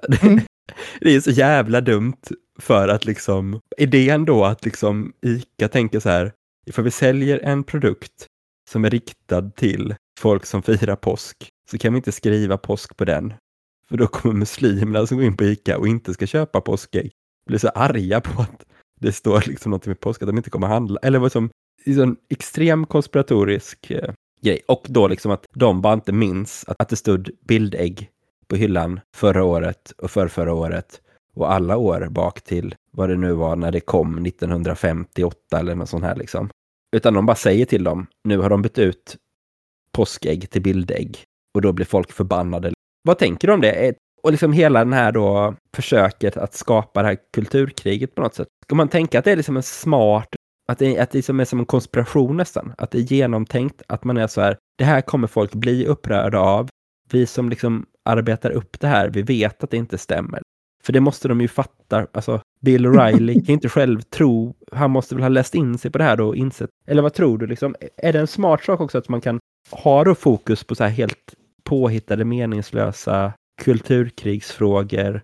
[0.08, 0.40] det, Mm.
[1.02, 2.22] det är så jävla dumt
[2.60, 6.32] för att liksom, idén då att liksom ICA tänker så här,
[6.66, 8.28] ifall vi säljer en produkt
[8.70, 13.06] som är riktad till folk som firar påsk, så kan vi inte skriva påsk på
[13.06, 13.34] den.
[13.90, 17.12] För då kommer muslimerna som går in på ICA och inte ska köpa påskägg
[17.50, 18.66] bli så arga på att
[19.00, 21.00] det står liksom något med påsk, att de inte kommer handla.
[21.04, 21.50] Eller vad som,
[21.86, 24.62] det är en extrem konspiratorisk eh, grej.
[24.68, 28.10] Och då liksom att de bara inte minns att, att det stod bildägg
[28.48, 31.02] på hyllan förra året och för förra året
[31.36, 35.90] och alla år bak till vad det nu var när det kom 1958 eller något
[35.90, 36.50] sånt här liksom.
[36.96, 39.18] Utan de bara säger till dem, nu har de bytt ut
[39.92, 41.24] påskägg till bildägg
[41.56, 42.72] och då blir folk förbannade.
[43.04, 43.96] Vad tänker du om det?
[44.24, 48.48] Och liksom hela den här då försöket att skapa det här kulturkriget på något sätt.
[48.66, 50.28] Ska man tänka att det är liksom en smart,
[50.72, 54.04] att det, att det liksom är som en konspiration nästan, att det är genomtänkt, att
[54.04, 56.70] man är så här, det här kommer folk bli upprörda av.
[57.12, 60.42] Vi som liksom arbetar upp det här, vi vet att det inte stämmer.
[60.90, 65.16] För det måste de ju fatta, alltså Bill O'Reilly kan inte själv tro, han måste
[65.16, 67.48] väl ha läst in sig på det här då och insett, eller vad tror du
[67.48, 69.40] liksom, är det en smart sak också att man kan
[69.72, 75.22] ha då fokus på så här helt påhittade meningslösa kulturkrigsfrågor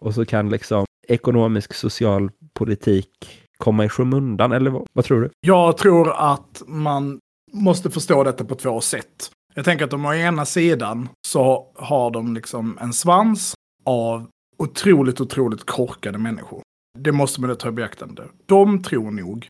[0.00, 5.30] och så kan liksom ekonomisk social politik komma i skymundan, eller vad, vad tror du?
[5.46, 7.18] Jag tror att man
[7.52, 9.30] måste förstå detta på två sätt.
[9.54, 15.20] Jag tänker att de å ena sidan så har de liksom en svans av otroligt,
[15.20, 16.62] otroligt korkade människor.
[16.98, 18.28] Det måste man ta i beaktande.
[18.46, 19.48] De tror nog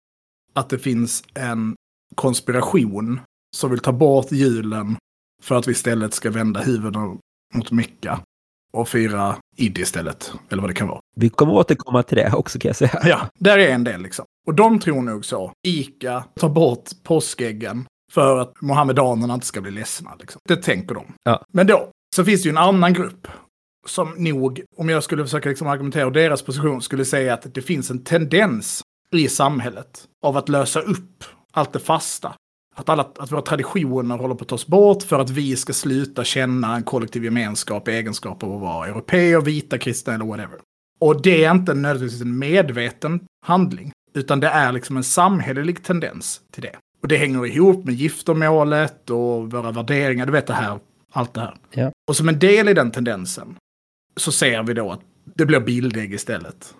[0.55, 1.77] att det finns en
[2.14, 3.21] konspiration
[3.57, 4.97] som vill ta bort julen
[5.43, 7.17] för att vi istället ska vända huvudena
[7.55, 8.21] mot Mecka
[8.73, 11.01] och fira Id istället, eller vad det kan vara.
[11.17, 13.01] Vi kommer återkomma till det också kan jag säga.
[13.05, 14.25] Ja, där är en del liksom.
[14.47, 15.53] Och de tror nog så.
[15.67, 20.14] Ica tar bort påskäggen för att mohammedanerna inte ska bli ledsna.
[20.21, 20.40] Liksom.
[20.49, 21.05] Det tänker de.
[21.23, 21.45] Ja.
[21.53, 23.29] Men då, så finns det ju en annan grupp
[23.87, 27.90] som nog, om jag skulle försöka liksom argumentera deras position, skulle säga att det finns
[27.90, 32.35] en tendens i samhället av att lösa upp allt det fasta.
[32.77, 36.25] Att, alla, att våra traditioner håller på att tas bort för att vi ska sluta
[36.25, 40.59] känna en kollektiv gemenskap i egenskap av att vara europeer, vita, kristna eller whatever.
[41.01, 46.40] Och det är inte nödvändigtvis en medveten handling, utan det är liksom en samhällelig tendens
[46.53, 46.77] till det.
[47.03, 50.79] Och det hänger ihop med giftermålet och våra värderingar, du vet det här,
[51.12, 51.57] allt det här.
[51.70, 51.92] Ja.
[52.09, 53.57] Och som en del i den tendensen
[54.16, 56.74] så ser vi då att det blir bildägg istället.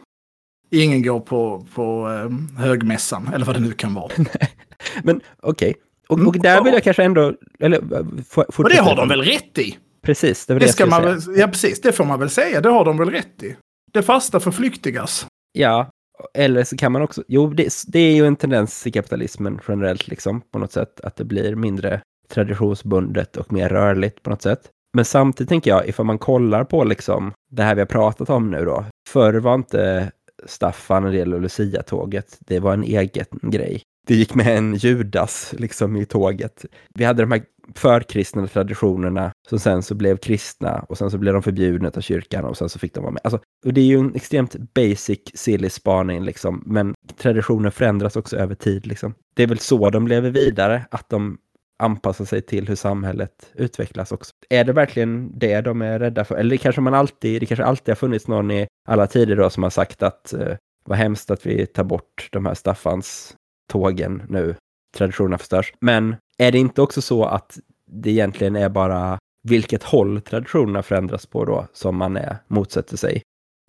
[0.71, 4.13] Ingen går på, på eh, högmässan, eller vad det nu kan vara.
[5.03, 5.75] Men okej,
[6.09, 7.35] och, och där vill jag kanske ändå...
[7.59, 7.81] Eller,
[8.23, 9.79] for, Och det har de väl rätt i?
[10.03, 12.61] Precis, det det, Det ska man väl, ja, precis, det får man väl säga.
[12.61, 13.57] Det har de väl rätt i.
[13.93, 15.27] Det fasta förflyktigas.
[15.53, 15.91] Ja,
[16.35, 17.23] eller så kan man också...
[17.29, 21.17] Jo, det, det är ju en tendens i kapitalismen generellt, liksom, på något sätt, att
[21.17, 24.71] det blir mindre traditionsbundet och mer rörligt på något sätt.
[24.95, 28.51] Men samtidigt tänker jag, ifall man kollar på liksom det här vi har pratat om
[28.51, 28.85] nu då.
[29.09, 30.13] Förr var inte
[30.47, 32.39] Staffan en del av Lucia-tåget.
[32.41, 33.83] Det var en egen grej.
[34.07, 36.65] Det gick med en Judas liksom i tåget.
[36.95, 37.43] Vi hade de här
[37.75, 42.45] förkristna traditionerna som sen så blev kristna och sen så blev de förbjudna av kyrkan
[42.45, 43.21] och sen så fick de vara med.
[43.25, 48.37] Alltså, och det är ju en extremt basic, silly spaning liksom, men traditioner förändras också
[48.37, 49.15] över tid liksom.
[49.37, 51.39] Det är väl så de lever vidare, att de
[51.83, 54.33] anpassa sig till hur samhället utvecklas också.
[54.51, 56.35] Är det verkligen det de är rädda för?
[56.35, 59.51] Eller det kanske man alltid, det kanske alltid har funnits någon i alla tider då
[59.51, 63.35] som har sagt att eh, vad hemskt att vi tar bort de här Staffans
[63.73, 64.55] tågen nu.
[64.97, 65.73] Traditionerna förstörs.
[65.81, 67.59] Men är det inte också så att
[67.91, 73.23] det egentligen är bara vilket håll traditionerna förändras på då som man är, motsätter sig?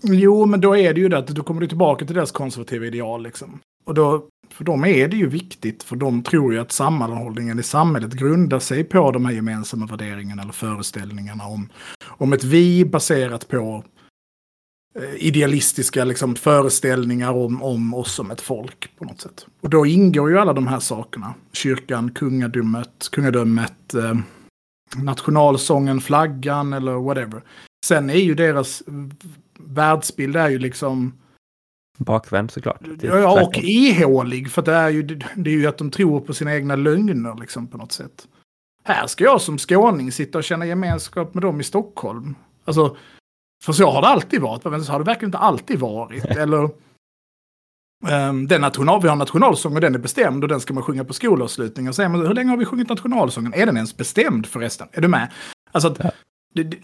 [0.04, 2.86] Jo, men då är det ju det att då kommer du tillbaka till deras konservativa
[2.86, 3.60] ideal liksom.
[3.86, 7.64] Och då, för dem är det ju viktigt, för de tror ju att sammanhållningen i
[7.64, 11.70] samhället grundar sig på de här gemensamma värderingarna eller föreställningarna om,
[12.04, 13.84] om ett vi baserat på
[15.00, 19.46] eh, idealistiska liksom, föreställningar om, om oss som ett folk på något sätt.
[19.62, 21.34] Och då ingår ju alla de här sakerna.
[21.52, 24.16] Kyrkan, kungadömet, kungadömet eh,
[24.96, 27.42] nationalsången, flaggan eller whatever.
[27.86, 28.84] Sen är ju deras
[29.60, 31.14] världsbild är ju liksom
[31.98, 32.82] Bakvänd såklart.
[33.02, 35.04] Ja, och ihålig, för det är, ju,
[35.36, 38.28] det är ju att de tror på sina egna lögner liksom, på något sätt.
[38.84, 42.36] Här ska jag som skåning sitta och känna gemenskap med dem i Stockholm.
[42.66, 42.98] Alltså,
[43.64, 46.26] för så har det alltid varit, men så har det verkligen inte alltid varit.
[46.38, 46.70] Eller,
[48.08, 51.04] ehm, den national, vi har nationalsång och den är bestämd och den ska man sjunga
[51.06, 51.92] på skolavslutningar.
[51.92, 53.54] Så säger man, hur länge har vi sjungit nationalsången?
[53.54, 54.88] Är den ens bestämd förresten?
[54.92, 55.32] Är du med?
[55.72, 56.12] Alltså, att, Ja.
[56.54, 56.78] det, det,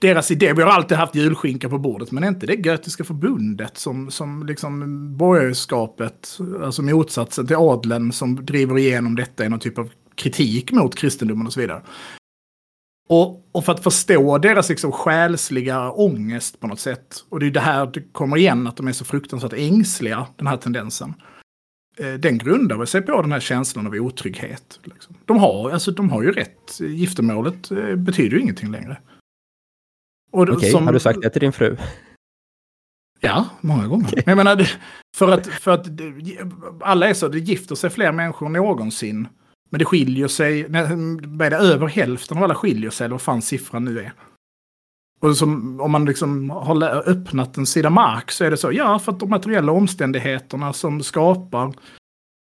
[0.00, 3.78] deras idé, vi har alltid haft julskinka på bordet, men är inte det Götiska förbundet
[3.78, 9.78] som, som liksom borgerskapet, alltså motsatsen till adeln som driver igenom detta i någon typ
[9.78, 11.82] av kritik mot kristendomen och så vidare.
[13.08, 17.50] Och, och för att förstå deras liksom själsliga ångest på något sätt, och det är
[17.50, 21.14] det här det kommer igen, att de är så fruktansvärt ängsliga, den här tendensen.
[21.98, 24.80] Eh, den grundar sig på den här känslan av otrygghet.
[24.84, 25.16] Liksom.
[25.24, 28.98] De, har, alltså, de har ju rätt, giftermålet eh, betyder ju ingenting längre.
[30.30, 31.76] Okej, som- har du sagt det till din fru?
[33.20, 34.12] Ja, många gånger.
[34.14, 34.70] Men jag menar,
[35.16, 35.86] för att, för att
[36.80, 39.28] alla är så, det gifter sig fler människor än någonsin.
[39.70, 43.42] Men det skiljer sig, är det, över hälften av alla skiljer sig, eller vad fan
[43.42, 44.12] siffran nu är.
[45.20, 48.98] Och som, om man liksom har öppnat en sida mark så är det så, ja,
[48.98, 51.74] för att de materiella omständigheterna som skapar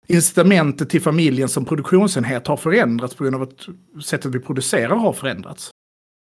[0.08, 3.67] incitamentet till familjen som produktionsenhet har förändrats på grund av att
[4.03, 5.71] sättet vi producerar har förändrats.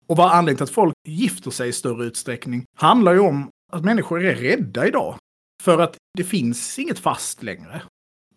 [0.08, 3.86] Och vad anledningen till att folk gifter sig i större utsträckning handlar ju om att
[3.86, 5.16] människor är rädda idag.
[5.64, 7.82] För att det finns inget fast längre.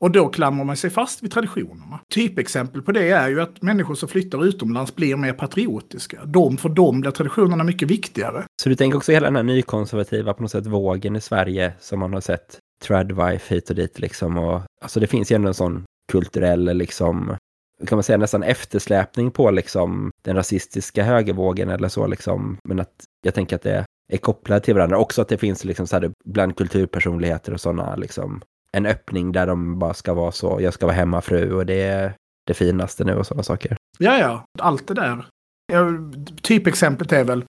[0.01, 2.01] Och då klamrar man sig fast vid traditionerna.
[2.15, 6.25] Typexempel på det är ju att människor som flyttar utomlands blir mer patriotiska.
[6.25, 8.45] De, för dem blir traditionerna mycket viktigare.
[8.63, 11.99] Så du tänker också hela den här nykonservativa på något sätt vågen i Sverige som
[11.99, 14.39] man har sett tradwife hit och dit liksom.
[14.39, 17.37] Och, alltså det finns ju ändå en sån kulturell liksom
[17.87, 22.59] kan man säga nästan eftersläpning på liksom den rasistiska högervågen eller så liksom.
[22.65, 24.99] Men att jag tänker att det är kopplat till varandra.
[24.99, 29.47] Också att det finns liksom så här bland kulturpersonligheter och sådana liksom en öppning där
[29.47, 32.15] de bara ska vara så, jag ska vara hemmafru och det är
[32.47, 33.77] det finaste nu och sådana saker.
[33.99, 35.27] Ja, ja, allt det där.
[36.43, 37.45] typexemplet är väl,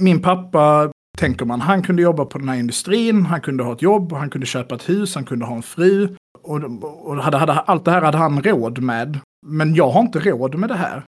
[0.00, 3.82] min pappa tänker man, han kunde jobba på den här industrin, han kunde ha ett
[3.82, 6.16] jobb, han kunde köpa ett hus, han kunde ha en fru.
[6.42, 9.18] Och, och hade, hade, allt det här hade han råd med.
[9.46, 11.04] Men jag har inte råd med det här.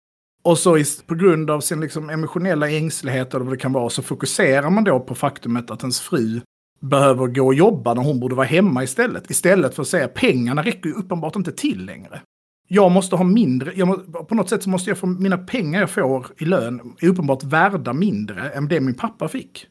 [0.44, 4.04] Och så på grund av sin liksom emotionella ängslighet eller vad det kan vara så
[4.04, 6.42] fokuserar man då på faktumet att ens fru
[6.80, 9.32] behöver gå och jobba när hon borde vara hemma istället.
[9.32, 12.22] Istället för att säga pengarna räcker ju uppenbart inte till längre.
[12.68, 15.90] Jag måste ha mindre, må, på något sätt så måste jag få, mina pengar jag
[15.90, 19.68] får i lön är uppenbart värda mindre än det min pappa fick.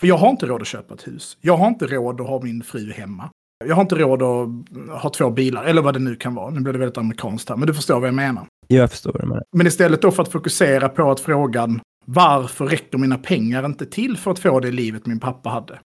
[0.00, 1.38] För jag har inte råd att köpa ett hus.
[1.40, 3.30] Jag har inte råd att ha min fru hemma.
[3.64, 6.50] Jag har inte råd att ha två bilar, eller vad det nu kan vara.
[6.50, 8.46] Nu blir det väldigt amerikanskt här, men du förstår vad jag menar.
[8.66, 9.44] Jag förstår vad du menar.
[9.52, 14.16] Men istället då för att fokusera på att frågan varför räcker mina pengar inte till
[14.16, 15.78] för att få det livet min pappa hade?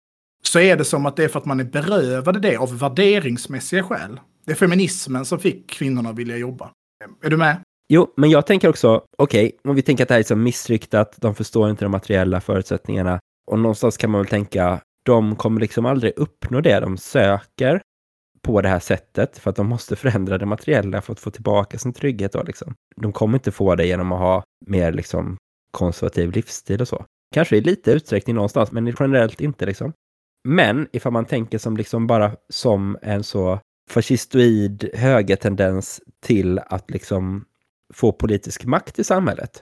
[0.42, 3.82] Så är det som att det är för att man är berövade det av värderingsmässiga
[3.82, 4.20] skäl.
[4.46, 6.70] Det är feminismen som fick kvinnorna att vilja jobba.
[7.22, 7.56] Är du med?
[7.88, 10.36] Jo, men jag tänker också, okej, okay, om vi tänker att det här är så
[10.36, 13.20] missryktat, de förstår inte de materiella förutsättningarna.
[13.50, 17.80] Och någonstans kan man väl tänka, de kommer liksom aldrig uppnå det de söker
[18.42, 21.78] på det här sättet för att de måste förändra det materiella för att få tillbaka
[21.78, 22.32] sin trygghet.
[22.32, 22.74] Då, liksom.
[22.96, 25.36] De kommer inte få det genom att ha mer liksom,
[25.70, 27.04] konservativ livsstil och så.
[27.34, 29.66] Kanske i lite utsträckning någonstans, men generellt inte.
[29.66, 29.92] Liksom.
[30.48, 37.44] Men ifall man tänker som liksom bara som en så fascistoid högertendens till att liksom
[37.94, 39.60] få politisk makt i samhället.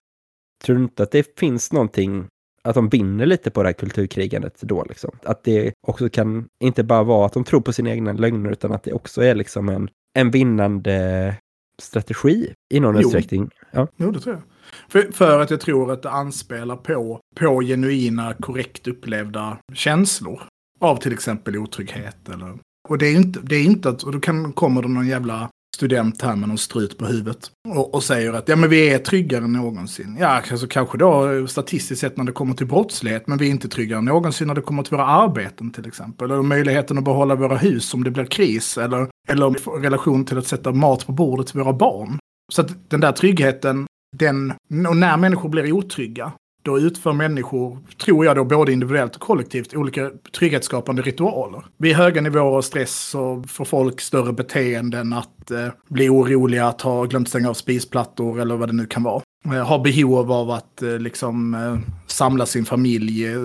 [0.65, 2.27] Tror du inte att det finns någonting
[2.67, 4.85] att de vinner lite på det här kulturkrigandet då.
[4.85, 5.11] Liksom.
[5.25, 8.73] Att det också kan inte bara vara att de tror på sina egna lögner, utan
[8.73, 11.37] att det också är liksom en, en vinnande
[11.83, 13.01] strategi i någon jo.
[13.01, 13.51] utsträckning.
[13.71, 13.89] Ja.
[13.97, 14.43] Jo, det tror jag.
[14.89, 20.43] För, för, att jag tror att det anspelar på, på genuina, korrekt upplevda känslor.
[20.81, 22.59] Av till exempel otrygghet eller...
[22.89, 25.49] Och det är inte, det är inte att, och då kan, kommer det någon jävla
[25.77, 27.51] student här med någon strut på huvudet.
[27.69, 30.17] Och, och, säger att ja, men vi är tryggare än någonsin.
[30.21, 33.69] Ja, alltså, kanske då statistiskt sett när det kommer till brottslighet, men vi är inte
[33.69, 36.31] tryggare än någonsin när det kommer till våra arbeten till exempel.
[36.31, 38.79] Eller möjligheten att behålla våra hus om det blir kris.
[38.79, 42.19] Eller, eller relation till att sätta mat på bordet till våra barn.
[42.53, 43.87] Så att den där tryggheten,
[44.17, 44.53] den,
[44.89, 46.33] och när människor blir otrygga,
[46.67, 51.65] då utför människor, tror jag då, både individuellt och kollektivt, olika trygghetsskapande ritualer.
[51.77, 56.81] Vid höga nivåer av stress så får folk större beteenden att eh, bli oroliga, att
[56.81, 59.23] ha glömt stänga av spisplattor eller vad det nu kan vara.
[59.45, 63.39] Eh, ha behov av att eh, liksom eh, samla sin familj, eh,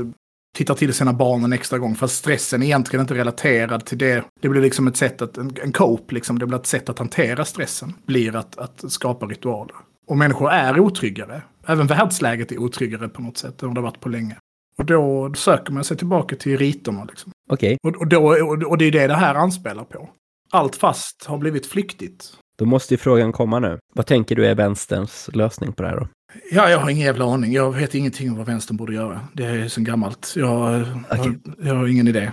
[0.57, 1.95] titta till sina barn en extra gång.
[1.95, 4.23] Fast stressen är egentligen inte relaterad till det.
[4.41, 6.99] Det blir liksom ett sätt att, en, en cope liksom, det blir ett sätt att
[6.99, 7.93] hantera stressen.
[8.05, 9.75] Blir att, att skapa ritualer.
[10.07, 11.41] Och människor är otryggare.
[11.67, 14.37] Även världsläget är otryggare på något sätt än det har varit på länge.
[14.77, 17.03] Och då söker man sig tillbaka till riterna.
[17.03, 17.31] Liksom.
[17.49, 17.77] Okej.
[17.83, 17.91] Okay.
[17.91, 20.09] Och, och, då, och, och det är det det här anspelar på.
[20.51, 22.33] Allt fast har blivit flyktigt.
[22.57, 23.79] Då måste ju frågan komma nu.
[23.93, 26.07] Vad tänker du är vänsterns lösning på det här då?
[26.51, 27.53] Ja, jag har ingen jävla aning.
[27.53, 29.19] Jag vet ingenting om vad vänstern borde göra.
[29.33, 30.33] Det är så gammalt.
[30.35, 31.17] Jag, okay.
[31.17, 32.31] har, jag har ingen idé.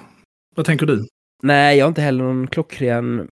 [0.57, 1.07] Vad tänker du?
[1.43, 3.29] Nej, jag har inte heller någon klockren,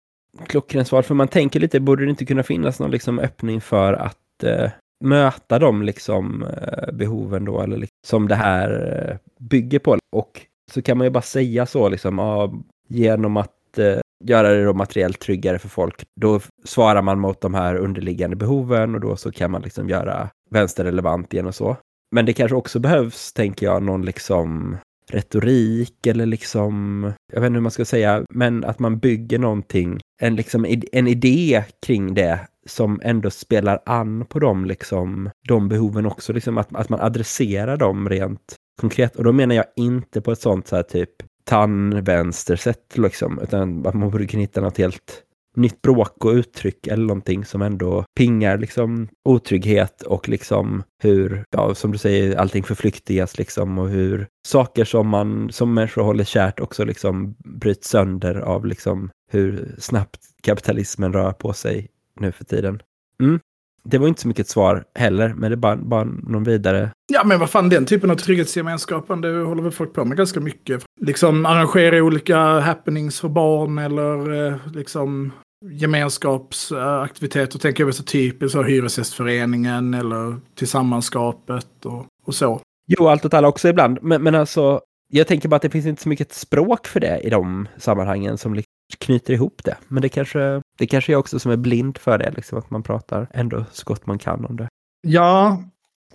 [0.48, 1.02] klockren svar.
[1.02, 4.72] För man tänker lite, borde det inte kunna finnas någon liksom öppning för att eh,
[5.02, 8.70] möta de liksom, eh, behoven då, eller liksom, som det här
[9.10, 9.98] eh, bygger på.
[10.12, 12.54] Och så kan man ju bara säga så, liksom, ja,
[12.88, 17.54] genom att eh, göra det då materiellt tryggare för folk, då svarar man mot de
[17.54, 21.78] här underliggande behoven och då så kan man liksom göra vänsterrelevant igen och så.
[22.16, 24.78] Men det kanske också behövs, tänker jag, någon liksom
[25.12, 30.00] retorik eller liksom, jag vet inte hur man ska säga, men att man bygger någonting,
[30.22, 36.06] en, liksom, en idé kring det som ändå spelar an på dem, liksom, de behoven
[36.06, 39.16] också, liksom att, att man adresserar dem rent konkret.
[39.16, 41.10] Och då menar jag inte på ett sånt så här typ
[41.44, 45.24] tandvänstersätt, liksom, utan att man borde kunna hitta något helt
[45.56, 51.76] nytt bråk och uttryck eller någonting som ändå pingar liksom otrygghet och liksom hur, ja,
[51.76, 56.60] som du säger, allting förflyktigas liksom och hur saker som man som människor håller kärt
[56.60, 61.88] också liksom bryts sönder av liksom hur snabbt kapitalismen rör på sig
[62.22, 62.82] nu för tiden.
[63.22, 63.40] Mm.
[63.84, 66.92] Det var inte så mycket ett svar heller, men det är bara, bara någon vidare.
[67.14, 70.40] Ja, men vad fan, den typen av trygghetsgemenskapen, det håller väl folk på med ganska
[70.40, 70.84] mycket.
[71.02, 75.32] Liksom arrangera olika happenings för barn eller eh, liksom
[75.66, 77.60] gemenskapsaktiviteter.
[77.60, 82.62] Tänker jag så typiskt så Hyresgästföreningen eller Tillsammanskapet och, och så.
[82.88, 83.98] Jo, allt åt alla också ibland.
[84.02, 87.20] Men, men alltså, jag tänker bara att det finns inte så mycket språk för det
[87.20, 88.54] i de sammanhangen som
[89.00, 89.78] knyter ihop det.
[89.88, 92.84] Men det kanske, det kanske är också som är blind för det, liksom, att man
[92.84, 94.68] pratar ändå så gott man kan om det.
[95.08, 95.64] Ja,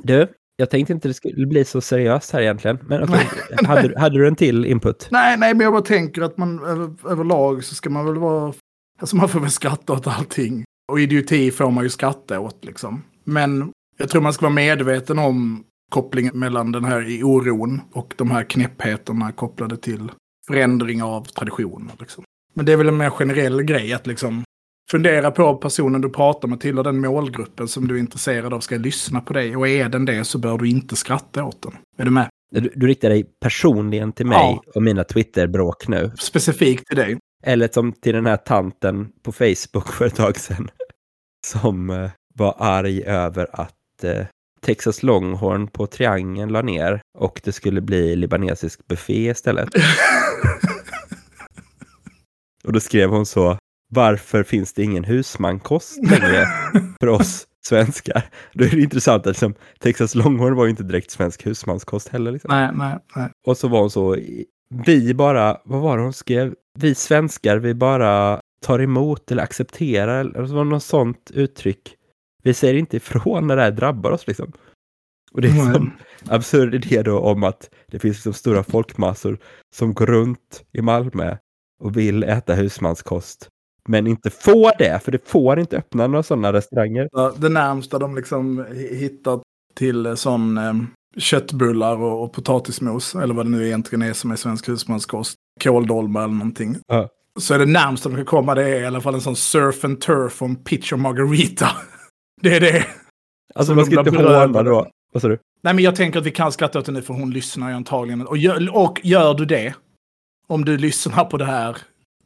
[0.03, 2.79] Du, jag tänkte inte det skulle bli så seriöst här egentligen.
[2.83, 3.27] Men okej,
[3.67, 5.09] hade, du- hade du en till input?
[5.11, 8.53] nej, nej, men jag bara tänker att man över, överlag så ska man väl vara...
[9.01, 10.65] Alltså man får väl skratta åt allting.
[10.93, 13.03] Och idioti får man ju skratta åt liksom.
[13.25, 18.15] Men jag tror man ska vara medveten om kopplingen mellan den här i oron och
[18.19, 20.11] de här knäppheterna kopplade till
[20.47, 21.95] förändring av traditioner.
[22.01, 22.25] Liksom.
[22.57, 24.45] Men det är väl en mer generell grej att liksom
[24.91, 28.77] fundera på personen du pratar med tillhör den målgruppen som du är intresserad av ska
[28.77, 29.57] lyssna på dig.
[29.57, 31.73] Och är den det så bör du inte skratta åt den.
[31.99, 32.29] Är du med?
[32.51, 34.63] Du, du riktar dig personligen till mig Ja.
[34.75, 36.11] och mina Twitter-bråk nu.
[36.19, 37.19] Specifikt till dig.
[37.45, 40.71] Eller som till den här tanten på Facebook för ett tag sedan.
[41.47, 44.27] Som eh, var arg över att eh,
[44.61, 49.69] Texas Longhorn på Triangeln la ner och det skulle bli libanesisk buffé istället.
[52.67, 53.59] och då skrev hon så,
[53.89, 56.47] varför finns det ingen husmankost längre
[57.01, 58.23] för oss svenskar?
[58.53, 62.33] Då är det intressant liksom, Texas Longhorn var ju inte direkt svensk husmanskost heller.
[62.33, 62.49] Liksom.
[62.51, 63.31] Nej, nej, nej.
[63.47, 64.17] Och så var hon så,
[64.87, 66.55] vi bara, vad var det hon skrev?
[66.79, 71.95] Vi svenskar, vi bara tar emot eller accepterar, eller så var det något sånt uttryck.
[72.43, 74.53] Vi säger inte ifrån när det här drabbar oss liksom.
[75.33, 75.93] Och det är en sån
[76.29, 79.39] absurd idé då om att det finns liksom stora folkmassor
[79.75, 81.37] som går runt i Malmö
[81.81, 83.49] och vill äta husmanskost.
[83.89, 87.09] Men inte får det, för det får inte öppna några sådana restauranger.
[87.41, 89.43] Det närmsta de liksom hi- hittat
[89.75, 90.75] till sån eh,
[91.17, 96.25] köttbullar och, och potatismos, eller vad det nu egentligen är som är svensk husmanskost, kåldolmar
[96.25, 96.77] eller någonting.
[96.87, 97.09] Ja.
[97.39, 99.85] Så är det närmsta de kan komma, det är i alla fall en sån surf
[99.85, 101.69] and turf och en pitch och margarita.
[102.43, 102.87] Det är det.
[103.55, 104.87] Alltså Som man ska inte håna då.
[105.13, 105.39] Vad sa du?
[105.63, 107.75] Nej, men jag tänker att vi kan skratta åt det nu för hon lyssnar ju
[107.77, 108.27] antagligen.
[108.27, 109.75] Och gör, och gör du det,
[110.47, 111.77] om du lyssnar på det här,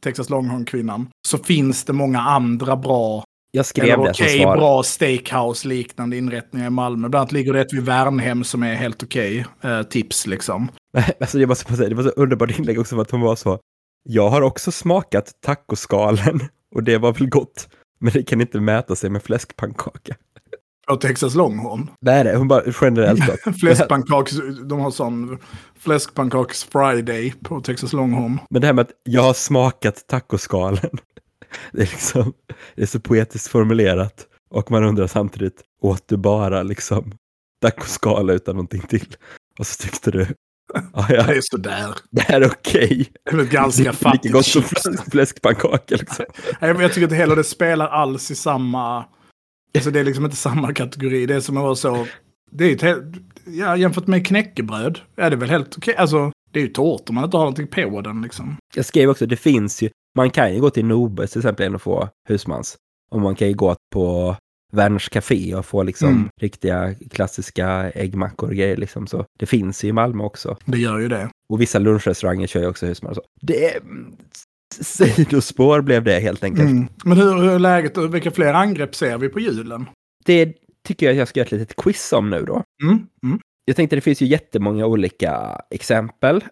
[0.03, 4.57] Texas Longhorn-kvinnan, så finns det många andra bra Jag skrev Eller det som okej, svar.
[4.57, 7.09] bra steakhouse-liknande inrättningar i Malmö.
[7.09, 9.45] Bland annat ligger det ett vid Värnhem som är helt okej.
[9.61, 10.67] Eh, tips liksom.
[11.19, 13.59] Alltså jag måste säga, det var så underbart inlägg också för att hon var så.
[14.09, 16.39] Jag har också smakat tacoskalen
[16.75, 17.69] och det var väl gott.
[17.99, 20.15] Men det kan inte mäta sig med fläskpannkaka.
[20.91, 21.89] Och Texas Longhorn.
[22.01, 23.55] Nej, nej, hon bara generellt gott.
[23.59, 24.31] Fläskpannkaks,
[24.65, 25.37] de har sån
[25.79, 28.39] fläskpannkaks Friday på Texas Longhorn.
[28.49, 30.89] Men det här med att jag har smakat tacoskalen.
[31.71, 32.33] Det är liksom,
[32.75, 34.25] det är så poetiskt formulerat.
[34.53, 37.11] Och man undrar samtidigt, åt du bara liksom
[37.61, 39.15] tacoskala utan någonting till?
[39.59, 40.25] Och så tyckte du,
[40.93, 41.95] ja, Det ja, är sådär.
[42.11, 43.09] det här är okej.
[43.25, 44.33] Det är väl ganska Lika fattigt.
[44.33, 46.25] gott som fläsk- fläskpannkaka liksom.
[46.61, 49.05] Nej, men Jag tycker inte heller det spelar alls i samma...
[49.75, 51.25] Alltså det är liksom inte samma kategori.
[51.25, 52.07] Det är som att vara så...
[52.51, 53.03] Det är ju helt...
[53.45, 55.95] Ja, jämfört med knäckebröd är det väl helt okej.
[55.95, 58.57] Alltså, det är ju tårta om man inte har någonting på den liksom.
[58.75, 61.81] Jag skrev också, det finns ju, man kan ju gå till Nobes till exempel och
[61.81, 62.77] få husmans.
[63.11, 64.35] Och man kan ju gå på
[64.73, 66.29] Werners Café och få liksom Mm.
[66.41, 69.07] riktiga klassiska äggmackor och grejer liksom.
[69.07, 70.57] Så det finns ju i Malmö också.
[70.65, 71.29] Det gör ju det.
[71.49, 73.17] Och vissa lunchrestauranger kör ju också husmans.
[73.17, 73.45] och så.
[73.45, 73.79] Det är...
[74.79, 76.69] Sidospår blev det helt enkelt.
[76.69, 76.87] Mm.
[77.05, 79.85] Men hur, hur är läget och vilka fler angrepp ser vi på julen?
[80.25, 80.53] Det
[80.87, 82.63] tycker jag att jag ska göra ett litet quiz om nu då.
[82.83, 83.07] Mm.
[83.23, 83.39] Mm.
[83.65, 86.43] Jag tänkte det finns ju jättemånga olika exempel.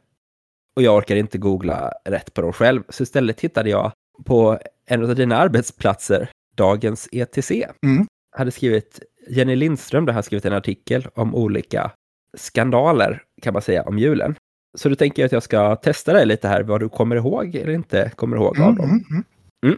[0.75, 2.83] Och jag orkar inte googla rätt på dem själv.
[2.89, 3.91] Så istället tittade jag
[4.25, 7.51] på en av dina arbetsplatser, Dagens ETC.
[7.85, 8.07] Mm.
[8.37, 8.99] Hade skrivit,
[9.29, 11.91] Jenny Lindström där har skrivit en artikel om olika
[12.37, 14.35] skandaler, kan man säga, om julen.
[14.77, 17.55] Så då tänker jag att jag ska testa dig lite här, vad du kommer ihåg
[17.55, 18.75] eller inte kommer ihåg av Mm.
[18.75, 19.05] dem.
[19.11, 19.23] Mm.
[19.65, 19.77] Mm.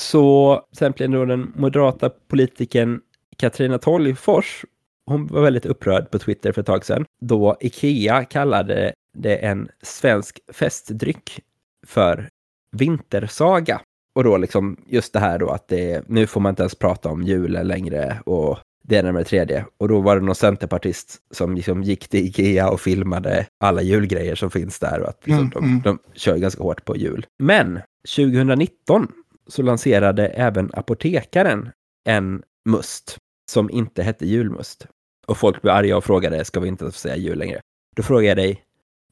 [0.00, 3.00] Så till exempel då den moderata politikern
[3.36, 4.64] Katarina Tolgfors,
[5.06, 9.68] hon var väldigt upprörd på Twitter för ett tag sedan, då Ikea kallade det en
[9.82, 11.40] svensk festdryck
[11.86, 12.28] för
[12.76, 13.80] vintersaga.
[14.14, 17.08] Och då liksom just det här då att det, nu får man inte ens prata
[17.08, 18.58] om julen längre och
[18.88, 19.66] det ena med det tredje.
[19.78, 24.34] Och då var det någon centerpartist som liksom gick till Ikea och filmade alla julgrejer
[24.34, 25.80] som finns där och att liksom Mm, de, mm.
[25.82, 27.26] de kör ganska hårt på jul.
[27.38, 27.80] Men
[28.16, 29.12] 2019
[29.46, 31.70] så lanserade även apotekaren
[32.08, 33.18] en must
[33.50, 34.86] som inte hette julmust.
[35.26, 37.60] Och folk blev arga och frågade, ska vi inte få säga jul längre?
[37.96, 38.62] Då frågar jag dig,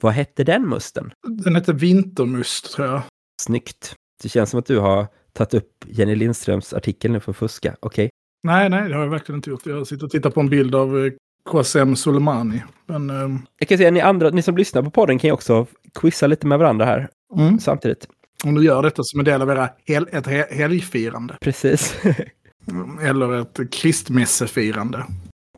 [0.00, 1.12] vad hette den musten?
[1.28, 3.02] Den heter Vintermust tror jag.
[3.42, 3.94] Snyggt.
[4.22, 7.76] Det känns som att du har tagit upp Jenny Lindströms artikel nu för att fuska.
[7.80, 8.10] Okej.
[8.46, 9.66] Nej, nej, det har jag verkligen inte gjort.
[9.66, 11.12] Jag sitter och tittar på en bild av eh,
[11.50, 12.62] Qasem Soleimani.
[12.86, 15.66] Men, ehm, Jag kan säga ni andra, ni som lyssnar på podden kan ju också
[16.00, 17.58] quizza lite med varandra här mm.
[17.58, 18.08] samtidigt.
[18.44, 21.36] Om du gör detta som en del av era hel, ett he- helgfirande.
[21.40, 21.96] Precis.
[23.02, 25.04] Eller ett kristmässefirande.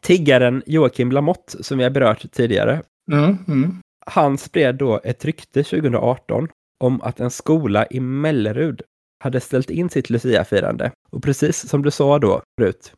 [0.02, 2.82] Tiggaren Joakim Lamotte, som vi har berört tidigare,
[3.12, 3.76] Mm, mm.
[4.06, 6.48] han spred då ett rykte 2018
[6.84, 8.82] om att en skola i Mellerud
[9.20, 10.90] hade ställt in sitt Lucia-firande.
[11.10, 12.92] Och precis som du sa då, Rut,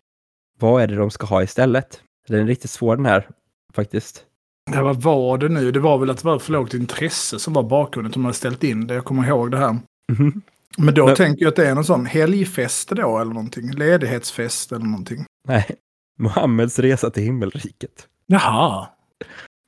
[0.59, 2.03] vad är det de ska ha istället?
[2.29, 3.29] Det är riktigt svår den här,
[3.75, 4.25] faktiskt.
[4.73, 5.73] Ja, vad var det nu?
[5.73, 8.13] Det var väl att det var för lågt intresse som var bakgrunden.
[8.13, 8.95] De hade ställt in det.
[8.95, 9.79] Jag kommer ihåg det här.
[10.13, 10.43] Mhm.
[10.79, 13.71] Men då Men- tänker jag att det är någon sån helgfest då eller någonting.
[13.71, 15.25] Ledighetsfest eller någonting.
[15.49, 15.67] Nej,
[16.19, 18.09] Mohammeds resa till himmelriket.
[18.27, 18.89] Jaha.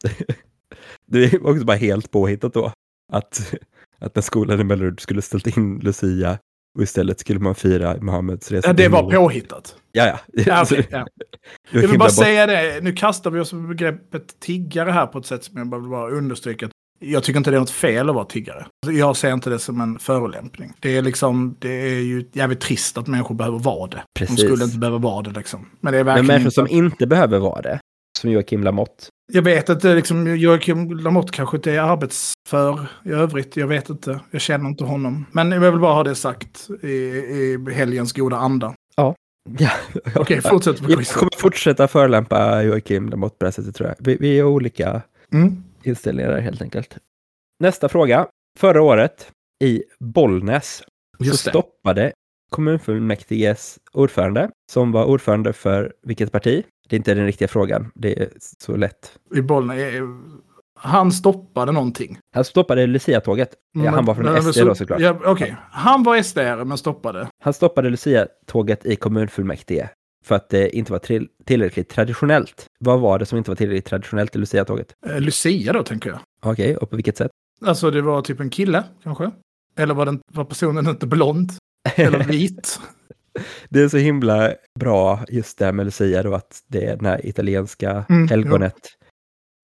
[1.07, 2.73] Det är också bara helt påhittat då.
[3.13, 3.55] Att,
[4.03, 6.39] att när skolan i Mellerud skulle ställt in Lucia
[6.77, 9.75] och istället skulle man fira Mohammeds resa Ja, det var påhittat.
[9.93, 10.19] Ja, ja.
[10.47, 11.07] Ja, okej, ja.
[11.71, 12.79] Jag vill bara bort- säga det.
[12.83, 15.91] Nu kastar vi oss på begreppet tiggare här på ett sätt som jag bara vill
[15.91, 16.69] bara understryka.
[17.05, 18.59] Jag tycker inte det är något fel att vara tiggare.
[18.87, 20.73] Alltså, Jag ser inte det som en förolämpning.
[20.81, 24.03] Det är liksom, det är ju jävligt trist att människor behöver vara det.
[24.19, 24.37] Precis.
[24.37, 25.69] De skulle inte behöva vara det liksom.
[25.81, 26.55] Men det är Men verkligen människor inte.
[26.55, 27.79] som inte behöver vara det,
[28.19, 29.05] som Joakim Lamotte.
[29.33, 33.57] Jag vet att liksom, Joakim Lamotte kanske inte är arbetsför i övrigt.
[33.57, 34.21] Jag vet inte.
[34.31, 35.27] Jag känner inte honom.
[35.33, 38.75] Men jag vill bara ha det sagt i, i helgens goda anda.
[38.97, 39.15] Ja.
[40.17, 41.17] Okej, fortsätt på Jag quizet.
[41.17, 43.97] kommer fortsätta förolämpa Joakim Lamotte på det här sättet tror jag.
[43.99, 45.03] Vi, vi har olika
[45.33, 45.65] Mm.
[45.83, 46.99] inställningar där, helt enkelt.
[47.61, 48.27] Nästa fråga.
[48.59, 49.31] Förra året
[49.65, 50.83] i Bollnäs
[51.19, 51.51] så Just det.
[51.51, 52.13] stoppade
[52.51, 56.65] kommunfullmäktiges ordförande, som var ordförande för vilket parti?
[56.93, 57.91] Det är inte den riktiga frågan.
[57.95, 58.29] Det är
[58.59, 59.13] så lätt.
[59.35, 59.95] I Bollnäs.
[59.95, 60.03] eh,
[60.79, 62.19] Han stoppade någonting.
[62.35, 63.51] Han stoppade Lucia-tåget.
[63.73, 65.01] Ja, han var från Men- SD då såklart.
[65.01, 67.29] Ja, Okej, han var SD men stoppade.
[67.45, 69.89] Han stoppade Lucia-tåget i kommunfullmäktige
[70.25, 72.67] för att det inte var till, tillräckligt traditionellt.
[72.81, 74.93] Vad var det som inte var tillräckligt traditionellt i Lucia-tåget?
[75.07, 76.19] Eh, Lucia då tänker jag.
[76.43, 77.31] Okej, och på vilket sätt?
[77.65, 79.31] Alltså det var typ en kille kanske.
[79.79, 81.51] Eller var, den, var personen inte blond?
[81.97, 82.81] Eller vit?
[83.69, 87.27] Det är så himla bra just det med Lucia då att det är den här
[87.27, 88.75] italienska Mm, helgonet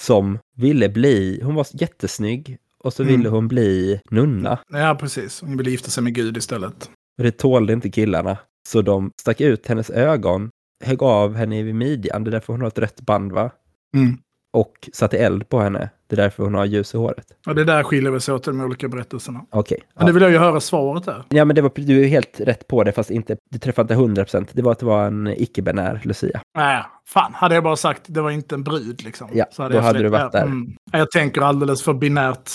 [0.02, 3.16] som ville bli, hon var jättesnygg och så Mm.
[3.16, 4.58] ville hon bli nunna.
[4.72, 5.40] ja, precis.
[5.40, 6.90] Hon ville gifta sig med Gud istället.
[7.22, 8.38] Det tålde inte killarna.
[8.68, 10.50] Så de stack ut hennes ögon,
[10.84, 13.50] högg av henne vid midjan, det är därför hon har ett rött band va?
[13.96, 14.18] Mm.
[14.60, 17.26] Och satte eld på henne, det är därför hon har ljus i håret.
[17.46, 19.44] Och det där skiljer vi sig åt i de olika berättelserna.
[19.50, 19.78] Okej.
[19.94, 20.14] Men det Ja.
[20.14, 21.24] vill jag ju höra svaret där.
[21.28, 23.94] ja, men det var, du är helt rätt på det, fast inte, du träffade inte
[23.94, 24.48] 100 procent.
[24.52, 26.40] Det var att det var en icke-binär Lucia.
[26.56, 27.32] Nej, fan.
[27.34, 29.28] Hade jag bara sagt det var inte en brud liksom.
[29.32, 30.46] Ja, så då jag hade du varit ja, där.
[30.46, 30.76] Mm.
[30.92, 32.50] Jag tänker alldeles för binärt.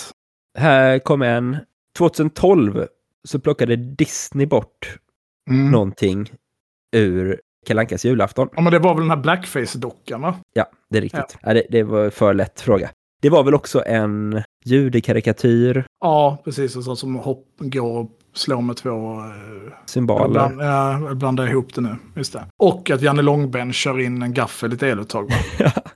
[0.57, 1.57] Här kommer en.
[1.97, 2.85] 2012
[3.23, 4.97] så plockade Disney bort
[5.49, 5.71] Mm.
[5.71, 6.29] någonting
[6.95, 8.49] ur Kalle Ankas julafton.
[8.55, 10.35] Ja, men det var väl den här blackface-dockan va?
[10.53, 11.37] Ja, det är riktigt.
[11.41, 11.53] Ja.
[11.53, 12.89] det, det var för lätt fråga.
[13.21, 16.75] Det var väl också en judekarikatyr, Ja, precis.
[16.75, 19.19] Och så som hopp, går och slår med två...
[19.19, 20.29] Eh, symboler.
[20.29, 21.95] bland, ja, blandar ihop det nu.
[22.15, 22.45] Just det.
[22.57, 25.29] Och att Janne Långben kör in en gaffel ett eluttag.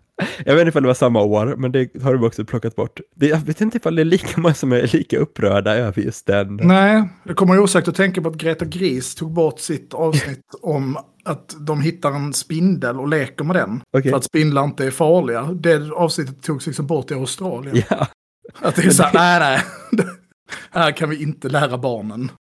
[0.48, 3.00] Jag vet inte ifall det var samma år, men det har de också plockat bort.
[3.16, 6.26] Det, jag vet inte ifall det är lika många som är lika upprörda över just
[6.26, 6.60] den.
[6.64, 10.98] Nej, det kommer osökt att tänka på att Greta Gris tog bort sitt avsnitt om
[11.26, 13.82] att de hittar en spindel och leker med den.
[13.98, 14.12] Okej.
[14.12, 15.42] För att spindlar inte är farliga.
[15.42, 17.84] Det avsnittet togs liksom bort i Australien.
[17.90, 18.08] Ja,
[18.60, 20.06] Att det är så här, nej nej.
[20.78, 22.32] Här kan vi inte lära barnen.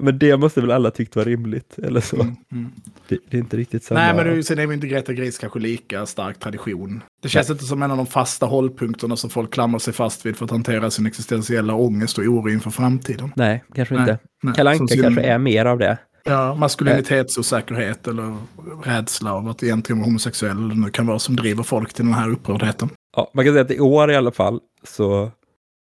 [0.00, 2.16] men det måste väl alla tyckt var rimligt, eller så.
[2.16, 2.72] Mm, mm.
[3.08, 4.00] Det, det är inte riktigt samma.
[4.00, 7.02] Nej, men det sen är väl inte Greta Gris kanske lika stark tradition.
[7.22, 10.36] Det känns inte som en av de fasta hållpunkterna som folk klamrar sig fast vid
[10.36, 13.32] för att hantera sin existentiella ångest och oro inför framtiden.
[13.36, 14.18] Nej, kanske Nej, inte.
[14.42, 15.98] Nej, Kalle som Anka sin- kanske är mer av det.
[16.24, 18.36] Ja, maskulinitetsosäkerhet eller
[18.84, 22.30] rädsla av att egentligen vara homosexuell nu kan vara som driver folk till den här
[22.30, 22.88] upprördheten.
[23.16, 25.30] Ja, man kan säga att i år i alla fall så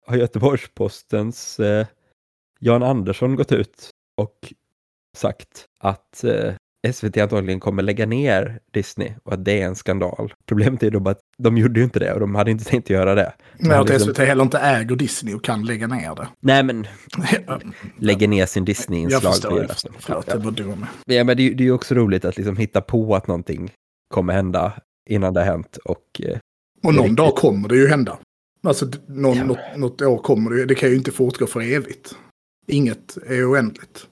[0.08, 1.88] har Göteborgs-Postens eh,
[2.60, 4.54] Jan Andersson gått ut och
[5.18, 6.54] sagt att eh,
[6.94, 10.34] SVT antagligen kommer lägga ner Disney och att det är en skandal.
[10.48, 12.90] Problemet är då bara att de gjorde ju inte det och de hade inte tänkt
[12.90, 13.34] göra det.
[13.60, 16.28] Men att liksom- SVT heller inte äger Disney och kan lägga ner det.
[16.40, 16.88] Nej, men
[17.98, 19.94] lägger ner sin Jag Disney-inslag förstår, på jag förstår.
[20.00, 20.86] Förlåt, Ja, jag var dum.
[21.06, 23.72] ja, men det, är ju- det också roligt att liksom hitta på att någonting
[24.14, 24.74] kommer hända
[25.10, 26.38] innan det har hänt och eh,
[26.84, 27.40] Och Det någon dag riktigt.
[27.42, 28.18] kommer det ju hända.
[28.62, 29.44] Alltså någon, Ja.
[29.44, 30.66] något, något år kommer det.
[30.66, 32.18] Det kan ju inte fortgå för evigt.
[32.68, 34.08] Inget är oändligt.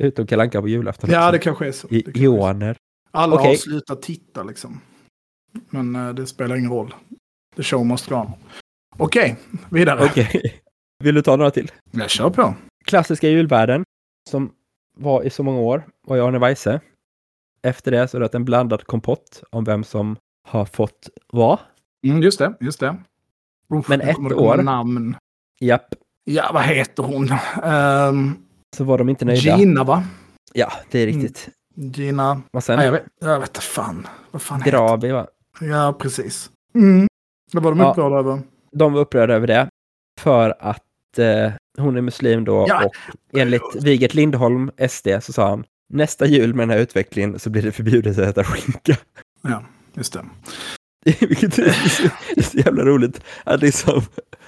[0.00, 1.10] utom Kalle Anka på julafton.
[1.10, 1.32] Ja, också.
[1.32, 1.88] det kanske är så.
[1.90, 2.76] I, kanske.
[3.10, 3.56] Alla har Okej.
[3.56, 4.80] slutat titta liksom.
[5.70, 6.94] Men eh, det spelar ingen roll.
[7.56, 8.30] The show must go on.
[8.96, 9.36] Okej,
[9.70, 10.04] vidare.
[10.04, 10.60] Okej.
[11.04, 11.70] Vill du ta några till?
[11.90, 12.54] Jag kör på.
[12.84, 13.84] Klassiska julvärden
[14.30, 14.52] som
[14.96, 16.80] var i så många år var ju Arne Weise.
[17.62, 20.16] Efter det så är det en blandad kompott om vem som
[20.48, 21.58] har fått vad.
[22.06, 22.96] Mm, just det, just det.
[23.74, 24.56] Uff, Men ett år.
[24.56, 25.16] Namn.
[25.60, 25.94] Japp,
[26.24, 27.28] Ja, vad heter hon?
[27.64, 28.34] Ehm,
[28.76, 29.58] så var de inte nöjda.
[29.58, 30.04] Gina, va?
[30.52, 31.48] Ja, det är riktigt.
[31.74, 32.42] Gina...
[32.52, 34.06] Och sen Nej, jag vet, jag vet inte fan.
[34.30, 35.26] Vad fan Gravi, va?
[35.60, 36.50] Ja, precis.
[36.74, 37.06] Mm.
[37.52, 37.90] Det var de Ja.
[37.90, 38.40] upprörda över.
[38.72, 39.68] De var upprörda över det.
[40.20, 42.84] För att eh, hon är muslim då Ja.
[43.32, 47.50] och enligt Vigert Lindholm, SD, så sa han nästa jul med den här utvecklingen så
[47.50, 48.96] blir det förbjudet att äta skinka.
[49.42, 49.62] Ja,
[49.94, 50.24] just det.
[51.20, 53.20] Vilket är så, jävla roligt.
[53.44, 54.02] Att liksom,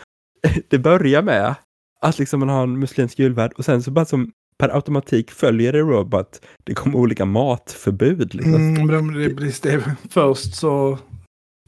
[0.68, 1.54] det börjar med
[2.00, 5.72] att liksom man har en muslimsk julvärd och sen så bara som per automatik följer
[5.72, 8.34] det då bara att det kommer olika matförbud.
[8.34, 8.54] Liksom.
[8.54, 10.98] Mm, det, det, först så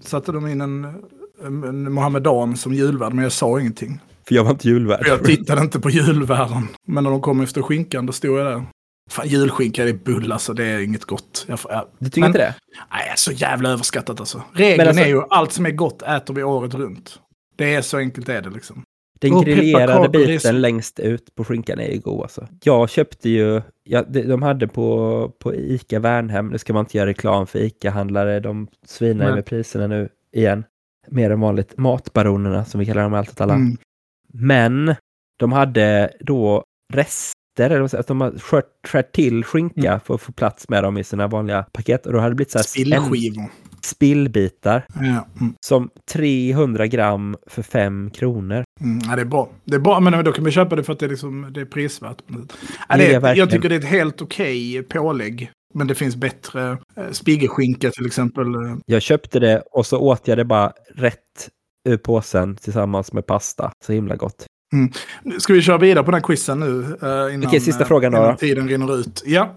[0.02, 0.84] satte de in en,
[1.44, 4.00] en Mohammedan som julvärd, men jag sa ingenting.
[4.28, 5.06] För jag var inte julvärd.
[5.06, 6.68] Jag tittade inte på julvärden.
[6.86, 8.64] Men när de kom efter skinkan, då stod jag där.
[9.10, 11.44] Fan, julskinka är bull alltså, det är inget gott.
[11.48, 12.54] Jag, får- jag, Du tycker Men- inte det?
[12.90, 14.42] nej, så jävla överskattat alltså.
[14.54, 17.20] Regeln alltså- är ju allt som är gott äter vi året runt.
[17.56, 18.82] Det är så enkelt är det liksom.
[19.20, 22.48] Den Och grillerade biten längst ut på skinkan är ju god alltså.
[22.62, 26.96] Jag köpte ju, ja, de de hade på, på ICA Värnhem, nu ska man inte
[26.96, 29.34] göra reklam för ICA-handlare, de svinar ju Nej.
[29.34, 30.64] med priserna nu igen.
[31.08, 31.76] Mer än vanligt.
[31.78, 33.54] Matbaronerna som vi kallar dem allt åt alla.
[33.54, 33.76] Mm.
[34.32, 34.94] Men
[35.38, 36.64] de hade då
[37.58, 40.00] rester, eller vad säger jag, att de har skört, skärt till skinka Mm.
[40.00, 42.06] för att få plats med dem i sina vanliga paket.
[42.06, 43.50] Och då hade det blivit så här Spillskivor.
[43.82, 45.54] spillbitar Ja, mm.
[45.66, 48.64] som 300 gram för 5 kronor.
[48.80, 49.48] Mm, ja, det är bra.
[49.64, 51.60] Det är bra, men då kan vi köpa det för att det är, liksom, det
[51.60, 52.22] är prisvärt.
[52.88, 55.50] Ja, Det är jag tycker det är ett helt okej pålägg.
[55.74, 56.70] Men det finns bättre.
[56.96, 58.54] Eh, Spigelskinka till exempel.
[58.54, 61.48] eh, Jag köpte det och så åt jag det bara rätt
[61.88, 63.72] ur påsen tillsammans med pasta.
[63.84, 64.46] Så himla gott.
[65.38, 66.80] Ska vi köra vidare på den här quizen nu?
[67.02, 69.22] eh, innan, Vilken sista eh, frågan då, innan tiden rinner ut.
[69.26, 69.56] Ja.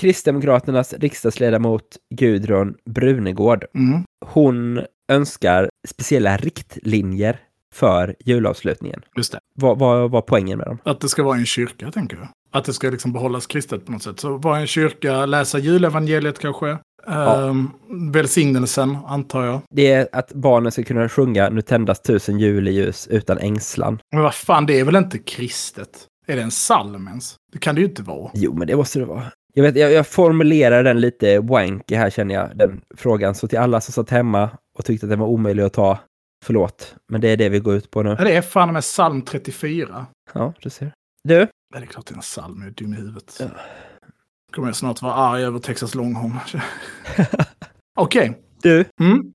[0.00, 1.82] Kristdemokraternas riksdagsledamot
[2.14, 3.64] Gudrun Brunegård.
[3.74, 4.02] Mm.
[4.26, 4.80] Hon
[5.12, 7.38] önskar speciella riktlinjer
[7.74, 9.02] för julavslutningen.
[9.16, 9.38] Just det.
[9.54, 10.78] Vad vad var poängen med dem?
[10.84, 12.28] Att det ska vara en kyrka, tänker jag.
[12.52, 14.20] Att det ska liksom behållas kristet på något sätt.
[14.20, 16.78] Så vara en kyrka, läsa julevangeliet kanske.
[17.06, 17.36] Ja.
[17.36, 17.72] Um,
[18.12, 19.60] välsignelsen, antar jag.
[19.70, 23.98] Det är att barnen ska kunna sjunga Nu tändas tusen juleljus utan ängslan.
[24.12, 26.06] Men vad fan, det är väl inte kristet?
[26.26, 27.34] Är det en psalm ens?
[27.52, 28.30] Det kan det ju inte vara.
[28.34, 29.22] Jo, men det måste det vara.
[29.54, 33.34] Jag, vet, jag, jag formulerar den lite wanky här känner jag, den frågan.
[33.34, 35.98] Så till alla som satt hemma och tyckte att den var omöjlig att ta,
[36.44, 36.94] förlåt.
[37.12, 38.16] Men det är det vi går ut på nu.
[38.18, 40.06] Ja, det är fan med psalm 34.
[40.34, 40.92] Ja, du ser.
[41.24, 43.36] Du, Ja, det är klart det är en psalm, jag är dum i huvudet.
[43.40, 43.46] Ja.
[44.56, 46.32] Kommer jag snart vara arg över Texas Longhorn.
[47.96, 48.38] Okej.
[48.62, 49.32] du, Mm.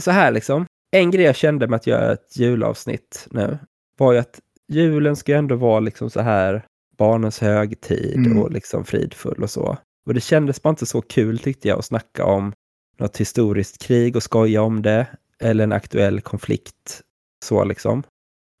[0.00, 0.66] så här liksom.
[0.96, 3.58] En grej jag kände med att göra ett julavsnitt nu
[3.98, 4.40] var ju att
[4.72, 6.64] julen ska ju ändå vara liksom så här
[6.98, 8.38] barnens högtid Mm.
[8.38, 9.78] och liksom fridfull och så.
[10.06, 12.52] Och det kändes bara inte så kul tyckte jag att snacka om
[12.98, 15.06] något historiskt krig och skoja om det
[15.40, 17.02] eller en aktuell konflikt
[17.44, 18.02] så liksom.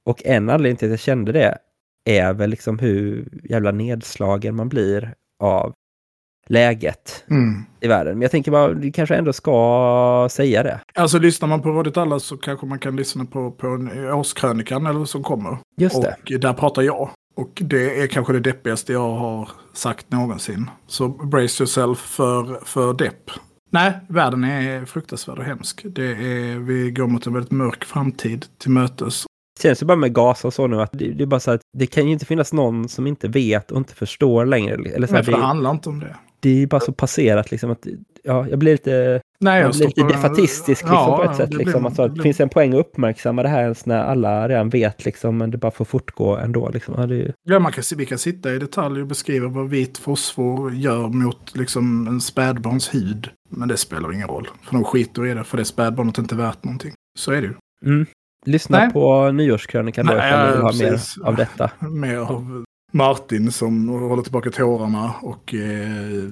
[0.06, 1.58] Och en anledning till att jag kände det
[2.04, 5.72] är väl liksom hur jävla nedslagen man blir av
[6.48, 7.64] läget Mm.
[7.80, 8.12] i världen.
[8.12, 10.80] Men jag tänker bara, vi kanske ändå ska säga det.
[10.94, 14.86] Alltså lyssnar man på Rådet alla så kanske man kan lyssna på, på en årskrönikan
[14.86, 15.58] eller som kommer.
[15.76, 16.34] Just det.
[16.34, 17.10] Och där pratar jag.
[17.36, 20.70] Och det är kanske det deppigaste jag har sagt någonsin.
[20.86, 23.30] Så brace yourself för, för depp.
[23.70, 25.82] Nej, världen är fruktansvärd och hemsk.
[25.84, 29.24] Det är, vi går mot en väldigt mörk framtid till mötes.
[29.56, 31.50] Det känns ju bara med gas och så nu att det, det är bara så
[31.50, 34.74] att det kan ju inte finnas någon som inte vet och inte förstår längre.
[34.74, 36.16] Eller så Men för det det, handlar inte om det.
[36.40, 37.86] Det är bara så passerat liksom att
[38.22, 41.50] ja, jag blir lite, Nej, jag blir lite defatistiskt liksom, Ja, på ett sätt.
[41.50, 44.48] det Liksom, alltså, det det finns en poäng att uppmärksamma det här ens när alla
[44.48, 46.68] redan vet liksom, men det bara får fortgå ändå.
[46.68, 46.94] Liksom.
[46.98, 50.74] Ja, ju, Ja, man kan, vi kan sitta i detalj och beskriva vad vit fosfor
[50.74, 53.28] gör mot liksom, en spädbarns hud.
[53.50, 54.48] Men det spelar ingen roll.
[54.62, 56.92] För de skiter i det, för det spädbarnet är inte värt någonting.
[57.18, 57.54] Så är det ju.
[57.86, 58.06] mm.
[58.46, 58.92] Lyssna Nej.
[58.92, 61.70] på nyårskrönikan då Nej, ni ja, vill ha mer av detta.
[61.80, 66.22] Mer av Martin som håller tillbaka tårarna och eh,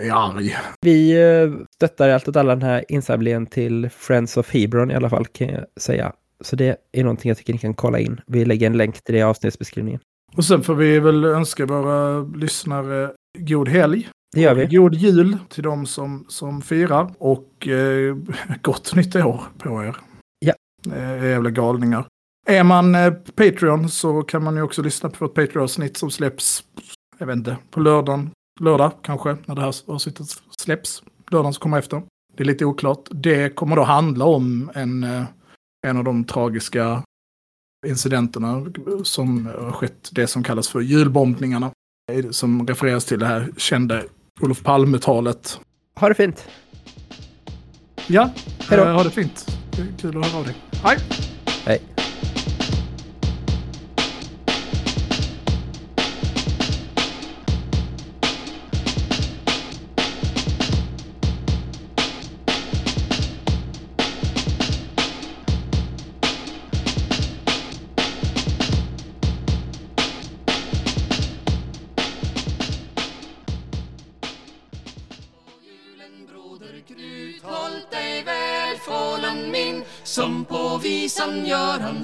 [0.00, 0.56] är arg.
[0.80, 5.10] Vi eh, stöttar allt åt alla den här insamlingen till Friends of Hebron i alla
[5.10, 6.12] fall kan jag säga.
[6.40, 8.20] Så det är någonting jag tycker ni kan kolla in.
[8.26, 10.00] Vi lägger en länk till det i avsnittsbeskrivningen.
[10.36, 14.08] Och sen får vi väl önska våra lyssnare god helg.
[14.34, 14.66] Det gör vi.
[14.66, 17.10] God jul till de som, som firar.
[17.18, 18.16] Och eh,
[18.62, 19.96] gott nytt år på er.
[20.38, 20.54] Ja.
[20.96, 22.06] Eh, jävla galningar.
[22.46, 26.64] Är man eh, Patreon så kan man ju också lyssna på vårt Patreon-avsnitt som släpps,
[27.18, 28.30] jag vet inte, på lördagen.
[28.60, 30.26] Lördag kanske, när det här avsnittet
[30.58, 31.02] släpps.
[31.30, 32.02] Lördagen som kommer efter.
[32.36, 33.08] Det är lite oklart.
[33.10, 35.24] Det kommer då handla om en, eh,
[35.86, 37.02] en av de tragiska
[37.86, 38.66] incidenterna
[39.04, 41.70] som har skett, det som kallas för julbombningarna.
[42.30, 44.02] Som refereras till det här kända
[44.40, 45.60] Olof Palme-talet
[45.94, 46.46] Ha det fint.
[48.06, 48.30] Ja,
[48.68, 48.84] Hej då.
[48.84, 49.46] eh, ha det fint.
[50.00, 50.56] Kul att höra av dig.
[50.72, 50.98] Hej!
[51.66, 51.91] Hej.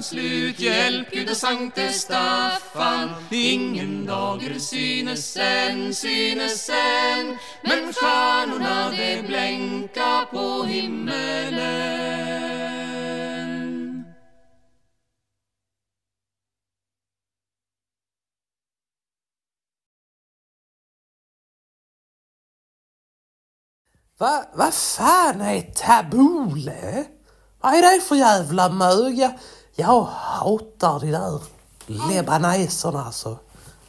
[0.03, 9.21] Slut Hjälp Gud och Sankte Staffan Ingen dager synes än, synes än Men stjärnorna de
[9.21, 12.19] blänka på himmelen
[24.19, 27.05] Va, vad fan är tabule?
[27.61, 29.29] Vad är det för jävla mög?
[29.79, 31.39] Jag hatar de där
[31.87, 33.37] libaneserna alltså.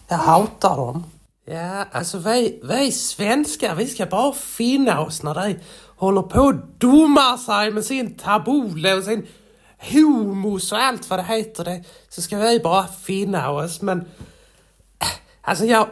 [0.08, 1.04] Jag hatar dem.
[1.44, 5.58] Ja, alltså vi, vi svenskar, vi ska bara finna oss när de
[5.96, 9.26] håller på och domar sig med sin tabule och sin
[9.92, 11.64] homos och allt vad det heter.
[11.64, 13.82] Det, så ska vi bara finna oss.
[13.82, 14.04] Men
[15.42, 15.86] Alltså jag,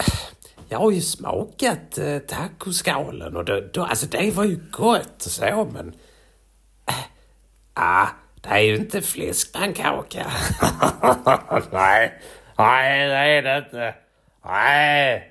[0.69, 5.33] jag har ju smakat eh, tacoskalen och då, då, alltså det var ju gott och
[5.33, 5.95] så men...
[6.87, 6.95] Äh,
[7.75, 8.09] ah,
[8.43, 10.27] det är ju inte fläskpannkaka.
[11.73, 12.13] nej,
[12.59, 13.95] nej det är det inte.
[14.45, 15.28] Nej,